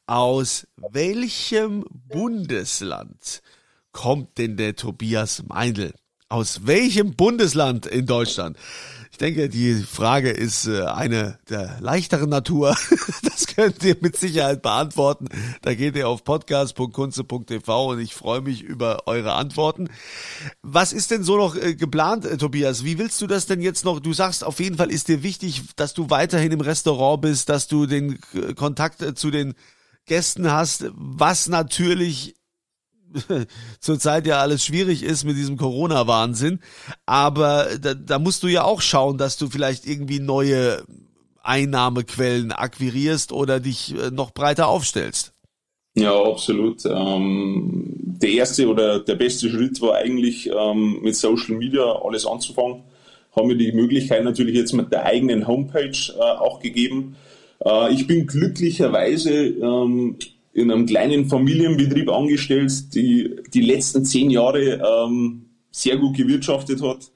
aus 0.07 0.67
welchem 0.79 1.85
Bundesland 1.91 3.43
kommt 3.93 4.39
denn 4.39 4.57
der 4.57 4.75
Tobias 4.75 5.43
Meindl? 5.47 5.93
Aus 6.29 6.67
welchem 6.67 7.15
Bundesland 7.15 7.87
in 7.87 8.05
Deutschland? 8.05 8.57
Ich 9.13 9.19
denke, 9.19 9.49
die 9.49 9.75
Frage 9.75 10.31
ist 10.31 10.67
äh, 10.67 10.83
eine 10.83 11.39
der 11.49 11.79
leichteren 11.81 12.29
Natur. 12.29 12.77
Das 13.23 13.47
könnt 13.49 13.85
ihr 13.85 13.97
mit 14.01 14.17
Sicherheit 14.17 14.63
beantworten. 14.63 15.29
Da 15.63 15.75
geht 15.75 15.95
ihr 15.95 16.09
auf 16.09 16.25
podcast.kunze.tv 16.25 17.91
und 17.91 18.01
ich 18.01 18.15
freue 18.15 18.41
mich 18.41 18.63
über 18.63 19.07
eure 19.07 19.35
Antworten. 19.35 19.89
Was 20.63 20.93
ist 20.95 21.11
denn 21.11 21.23
so 21.23 21.37
noch 21.37 21.55
äh, 21.55 21.75
geplant, 21.75 22.25
äh, 22.25 22.39
Tobias? 22.39 22.85
Wie 22.85 22.99
willst 22.99 23.21
du 23.21 23.27
das 23.27 23.47
denn 23.47 23.61
jetzt 23.61 23.85
noch? 23.85 24.01
Du 24.01 24.13
sagst, 24.13 24.43
auf 24.43 24.59
jeden 24.59 24.79
Fall 24.79 24.91
ist 24.91 25.09
dir 25.09 25.23
wichtig, 25.23 25.63
dass 25.77 25.93
du 25.93 26.09
weiterhin 26.09 26.53
im 26.53 26.61
Restaurant 26.61 27.21
bist, 27.23 27.49
dass 27.51 27.69
du 27.69 27.87
den 27.87 28.19
Kontakt 28.57 29.19
zu 29.19 29.31
den 29.31 29.55
Gästen 30.07 30.51
hast, 30.51 30.87
was 30.95 31.49
natürlich 31.49 32.35
zurzeit 33.81 34.27
ja 34.27 34.41
alles 34.41 34.65
schwierig 34.65 35.03
ist 35.03 35.25
mit 35.25 35.37
diesem 35.37 35.57
Corona-Wahnsinn. 35.57 36.61
Aber 37.07 37.69
da, 37.81 37.95
da 37.95 38.19
musst 38.19 38.43
du 38.43 38.49
ja 38.49 38.65
auch 38.65 38.81
schauen, 38.81 39.19
dass 39.19 39.37
du 39.37 39.49
vielleicht 39.49 39.87
irgendwie 39.87 40.21
neue 40.21 40.85
Einnahmequellen 41.43 42.53
akquirierst 42.53 43.33
oder 43.33 43.61
dich 43.61 43.95
äh, 43.95 44.11
noch 44.11 44.33
breiter 44.33 44.69
aufstellst. 44.69 45.33
Ja, 45.95 46.13
absolut. 46.23 46.85
Ähm, 46.85 47.97
der 48.21 48.31
erste 48.31 48.69
oder 48.69 49.01
der 49.01 49.15
beste 49.15 49.49
Schritt 49.49 49.81
war 49.81 49.95
eigentlich 49.95 50.51
ähm, 50.51 51.01
mit 51.03 51.17
Social 51.17 51.57
Media 51.57 51.85
alles 52.05 52.27
anzufangen. 52.27 52.83
Haben 53.35 53.49
mir 53.49 53.57
die 53.57 53.73
Möglichkeit 53.73 54.25
natürlich 54.25 54.57
jetzt 54.57 54.73
mit 54.73 54.93
der 54.93 55.07
eigenen 55.07 55.47
Homepage 55.47 55.97
äh, 56.15 56.21
auch 56.21 56.61
gegeben. 56.61 57.17
Äh, 57.65 57.95
ich 57.95 58.07
bin 58.07 58.27
glücklicherweise 58.27 59.33
ähm, 59.33 60.17
in 60.57 60.71
einem 60.71 60.87
kleinen 60.87 61.27
Familienbetrieb 61.27 62.11
angestellt, 62.11 62.95
die 62.95 63.37
die 63.53 63.61
letzten 63.61 64.07
zehn 64.07 64.31
Jahre 64.31 64.81
ähm, 64.83 65.51
sehr 65.71 65.99
gut 65.99 66.17
gewirtschaftet 66.17 66.81
hat 66.83 67.11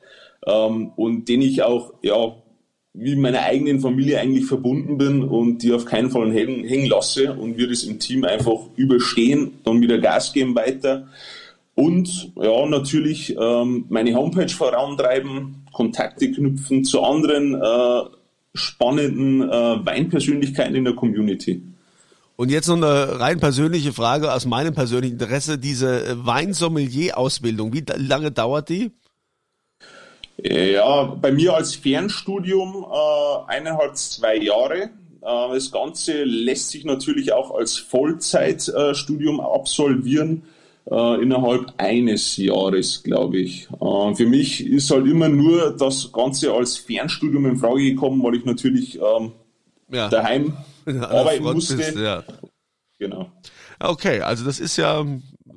ähm, 0.47 0.91
und 0.97 1.27
den 1.27 1.41
ich 1.41 1.63
auch 1.63 1.95
ja 2.03 2.35
wie 2.93 3.17
meiner 3.17 3.43
eigenen 3.43 3.81
Familie 3.81 4.21
eigentlich 4.21 4.45
verbunden 4.45 4.99
bin 4.99 5.23
und 5.23 5.63
die 5.63 5.73
auf 5.73 5.87
keinen 5.87 6.11
Fall 6.11 6.31
hängen, 6.33 6.65
hängen 6.65 6.87
lasse 6.87 7.33
und 7.33 7.57
wir 7.57 7.69
das 7.69 7.85
im 7.85 7.99
Team 7.99 8.25
einfach 8.25 8.61
überstehen, 8.77 9.53
dann 9.65 9.81
wieder 9.81 9.99
Gas 9.99 10.35
geben 10.35 10.55
weiter 10.55 11.09
und 11.75 12.33
ja 12.37 12.67
natürlich 12.67 13.35
ähm, 13.41 13.87
meine 13.89 14.15
Homepage 14.15 14.51
vorantreiben, 14.51 15.65
Kontakte 15.73 16.31
knüpfen 16.31 16.85
zu 16.85 17.01
anderen 17.01 17.55
äh, 17.55 18.03
spannenden 18.53 19.49
äh, 19.49 19.87
Weinpersönlichkeiten 19.87 20.75
in 20.75 20.85
der 20.85 20.95
Community. 20.95 21.63
Und 22.41 22.51
jetzt 22.51 22.69
noch 22.69 22.77
eine 22.77 23.21
rein 23.21 23.39
persönliche 23.39 23.93
Frage 23.93 24.33
aus 24.33 24.47
meinem 24.47 24.73
persönlichen 24.73 25.21
Interesse. 25.21 25.59
Diese 25.59 26.07
äh, 26.07 26.25
Weinsommelier-Ausbildung, 26.25 27.75
wie 27.75 27.85
lange 27.99 28.31
dauert 28.31 28.71
die? 28.71 28.93
Ja, 30.39 31.03
bei 31.03 31.33
mir 31.33 31.53
als 31.53 31.75
Fernstudium 31.75 32.87
äh, 32.91 33.53
eineinhalb, 33.53 33.95
zwei 33.95 34.37
Jahre. 34.39 34.85
Äh, 34.85 34.89
das 35.21 35.71
Ganze 35.71 36.25
lässt 36.25 36.71
sich 36.71 36.87
natürlich 36.87 37.31
auch 37.35 37.55
als 37.55 37.77
Vollzeitstudium 37.77 39.41
absolvieren 39.41 40.45
äh, 40.91 41.23
innerhalb 41.23 41.75
eines 41.77 42.39
Jahres, 42.39 43.03
glaube 43.03 43.37
ich. 43.37 43.69
Äh, 43.83 44.15
für 44.15 44.27
mich 44.27 44.65
ist 44.67 44.91
halt 44.91 45.07
immer 45.07 45.29
nur 45.29 45.77
das 45.77 46.11
Ganze 46.11 46.55
als 46.55 46.79
Fernstudium 46.79 47.45
in 47.45 47.59
Frage 47.59 47.83
gekommen, 47.83 48.23
weil 48.23 48.37
ich 48.37 48.47
natürlich 48.47 48.99
ähm, 48.99 49.33
ja. 49.93 50.09
daheim 50.09 50.55
arbeiten 50.99 51.43
musste. 51.45 51.77
Bist, 51.77 51.97
ja. 51.97 52.25
Genau. 52.99 53.31
Okay, 53.79 54.21
also 54.21 54.45
das 54.45 54.61
ist 54.61 54.77
ja 54.77 55.05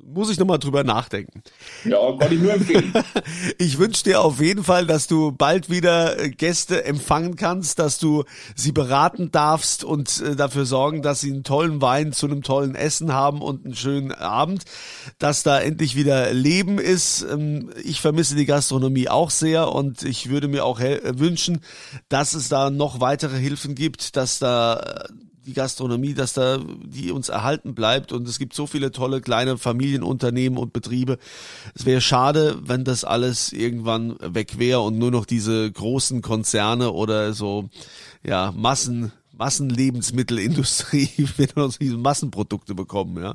muss 0.02 0.30
ich 0.30 0.38
nochmal 0.38 0.58
drüber 0.58 0.84
nachdenken. 0.84 1.42
Ja, 1.84 1.98
kann 2.18 2.32
ich 2.32 2.40
nur 2.40 2.52
empfehlen. 2.52 2.92
ich 3.58 3.78
wünsche 3.78 4.04
dir 4.04 4.20
auf 4.20 4.40
jeden 4.40 4.64
Fall, 4.64 4.86
dass 4.86 5.06
du 5.06 5.32
bald 5.32 5.70
wieder 5.70 6.18
äh, 6.18 6.30
Gäste 6.30 6.84
empfangen 6.84 7.36
kannst, 7.36 7.78
dass 7.78 7.98
du 7.98 8.24
sie 8.54 8.72
beraten 8.72 9.30
darfst 9.30 9.84
und 9.84 10.20
äh, 10.20 10.36
dafür 10.36 10.66
sorgen, 10.66 11.02
dass 11.02 11.20
sie 11.20 11.32
einen 11.32 11.44
tollen 11.44 11.80
Wein 11.80 12.12
zu 12.12 12.26
einem 12.26 12.42
tollen 12.42 12.74
Essen 12.74 13.12
haben 13.12 13.42
und 13.42 13.64
einen 13.64 13.76
schönen 13.76 14.12
Abend, 14.12 14.64
dass 15.18 15.42
da 15.42 15.60
endlich 15.60 15.96
wieder 15.96 16.32
Leben 16.32 16.78
ist. 16.78 17.22
Ähm, 17.22 17.70
ich 17.82 18.00
vermisse 18.00 18.34
die 18.34 18.46
Gastronomie 18.46 19.08
auch 19.08 19.30
sehr 19.30 19.72
und 19.72 20.02
ich 20.02 20.28
würde 20.28 20.48
mir 20.48 20.64
auch 20.64 20.80
wünschen, 20.80 21.60
dass 22.08 22.34
es 22.34 22.48
da 22.48 22.70
noch 22.70 23.00
weitere 23.00 23.38
Hilfen 23.38 23.74
gibt, 23.74 24.16
dass 24.16 24.38
da 24.38 24.80
äh, 24.80 25.08
die 25.46 25.52
Gastronomie, 25.52 26.14
dass 26.14 26.32
da 26.32 26.58
die 26.58 27.10
uns 27.10 27.28
erhalten 27.28 27.74
bleibt 27.74 28.12
und 28.12 28.26
es 28.28 28.38
gibt 28.38 28.54
so 28.54 28.66
viele 28.66 28.92
tolle 28.92 29.20
kleine 29.20 29.58
Familienunternehmen 29.58 30.58
und 30.58 30.72
Betriebe. 30.72 31.18
Es 31.74 31.84
wäre 31.84 32.00
schade, 32.00 32.58
wenn 32.62 32.84
das 32.84 33.04
alles 33.04 33.52
irgendwann 33.52 34.16
weg 34.20 34.58
wäre 34.58 34.80
und 34.80 34.98
nur 34.98 35.10
noch 35.10 35.26
diese 35.26 35.70
großen 35.70 36.22
Konzerne 36.22 36.92
oder 36.92 37.32
so 37.34 37.68
ja 38.22 38.52
Massen 38.56 39.12
Massenlebensmittelindustrie, 39.36 41.10
wenn 41.36 41.48
wir 41.54 41.64
noch 41.64 41.76
diese 41.76 41.96
Massenprodukte 41.96 42.74
bekommen, 42.74 43.22
ja. 43.22 43.34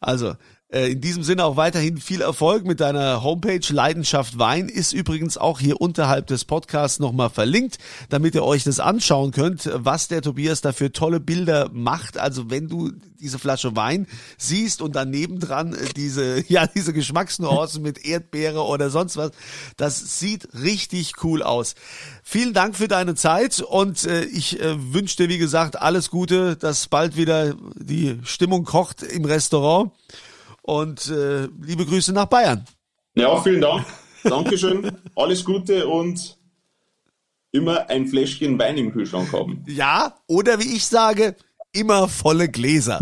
Also, 0.00 0.34
in 0.74 1.00
diesem 1.00 1.22
Sinne 1.22 1.44
auch 1.44 1.56
weiterhin 1.56 1.98
viel 1.98 2.20
Erfolg 2.20 2.64
mit 2.64 2.80
deiner 2.80 3.22
Homepage 3.22 3.60
Leidenschaft 3.70 4.38
Wein 4.38 4.68
ist 4.68 4.92
übrigens 4.92 5.38
auch 5.38 5.60
hier 5.60 5.80
unterhalb 5.80 6.26
des 6.26 6.44
Podcasts 6.44 6.98
nochmal 6.98 7.30
verlinkt, 7.30 7.78
damit 8.08 8.34
ihr 8.34 8.44
euch 8.44 8.64
das 8.64 8.80
anschauen 8.80 9.30
könnt, 9.30 9.70
was 9.72 10.08
der 10.08 10.22
Tobias 10.22 10.60
da 10.60 10.72
für 10.72 10.92
tolle 10.92 11.20
Bilder 11.20 11.70
macht. 11.72 12.18
Also 12.18 12.50
wenn 12.50 12.68
du 12.68 12.90
diese 13.24 13.38
Flasche 13.38 13.74
Wein 13.74 14.06
siehst 14.36 14.82
und 14.82 14.94
daneben 14.94 15.40
dran 15.40 15.74
äh, 15.74 15.86
diese, 15.96 16.44
ja, 16.48 16.66
diese 16.66 16.92
Geschmacksnuancen 16.92 17.82
mit 17.82 18.04
Erdbeere 18.04 18.64
oder 18.64 18.90
sonst 18.90 19.16
was, 19.16 19.32
das 19.76 20.20
sieht 20.20 20.48
richtig 20.54 21.24
cool 21.24 21.42
aus. 21.42 21.74
Vielen 22.22 22.52
Dank 22.52 22.76
für 22.76 22.88
deine 22.88 23.14
Zeit 23.14 23.60
und 23.60 24.04
äh, 24.04 24.24
ich 24.24 24.60
äh, 24.60 24.92
wünsche 24.92 25.16
dir, 25.16 25.28
wie 25.28 25.38
gesagt, 25.38 25.80
alles 25.80 26.10
Gute, 26.10 26.56
dass 26.56 26.88
bald 26.88 27.16
wieder 27.16 27.54
die 27.76 28.20
Stimmung 28.24 28.64
kocht 28.64 29.02
im 29.02 29.24
Restaurant. 29.24 29.90
Und 30.66 31.10
äh, 31.10 31.46
liebe 31.60 31.84
Grüße 31.84 32.14
nach 32.14 32.24
Bayern. 32.24 32.64
Ja, 33.14 33.38
vielen 33.42 33.60
Dank. 33.60 33.84
Dankeschön. 34.22 34.90
Alles 35.14 35.44
Gute 35.44 35.86
und 35.86 36.38
immer 37.52 37.90
ein 37.90 38.06
Fläschchen 38.06 38.58
Wein 38.58 38.78
im 38.78 38.90
Kühlschrank 38.90 39.30
haben. 39.30 39.62
Ja, 39.66 40.14
oder 40.26 40.58
wie 40.58 40.74
ich 40.74 40.86
sage, 40.86 41.36
immer 41.72 42.08
volle 42.08 42.48
Gläser. 42.48 42.98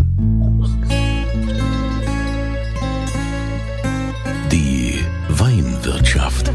Die 4.51 4.99
Weinwirtschaft. 5.29 6.51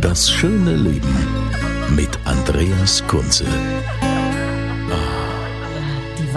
Das 0.00 0.30
schöne 0.30 0.74
Leben 0.74 1.14
mit 1.94 2.18
Andreas 2.24 3.06
Kunze. 3.06 3.44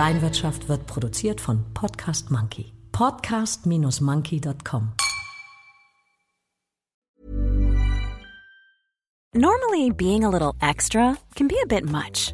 Weinwirtschaft 0.01 0.67
wird 0.67 0.87
produziert 0.87 1.39
von 1.39 1.63
Podcast 1.75 2.31
Monkey. 2.31 2.73
Podcast-monkey.com. 2.91 4.93
Normally, 9.35 9.91
being 9.91 10.23
a 10.23 10.29
little 10.29 10.55
extra 10.59 11.15
can 11.35 11.47
be 11.47 11.57
a 11.63 11.67
bit 11.67 11.85
much, 11.85 12.33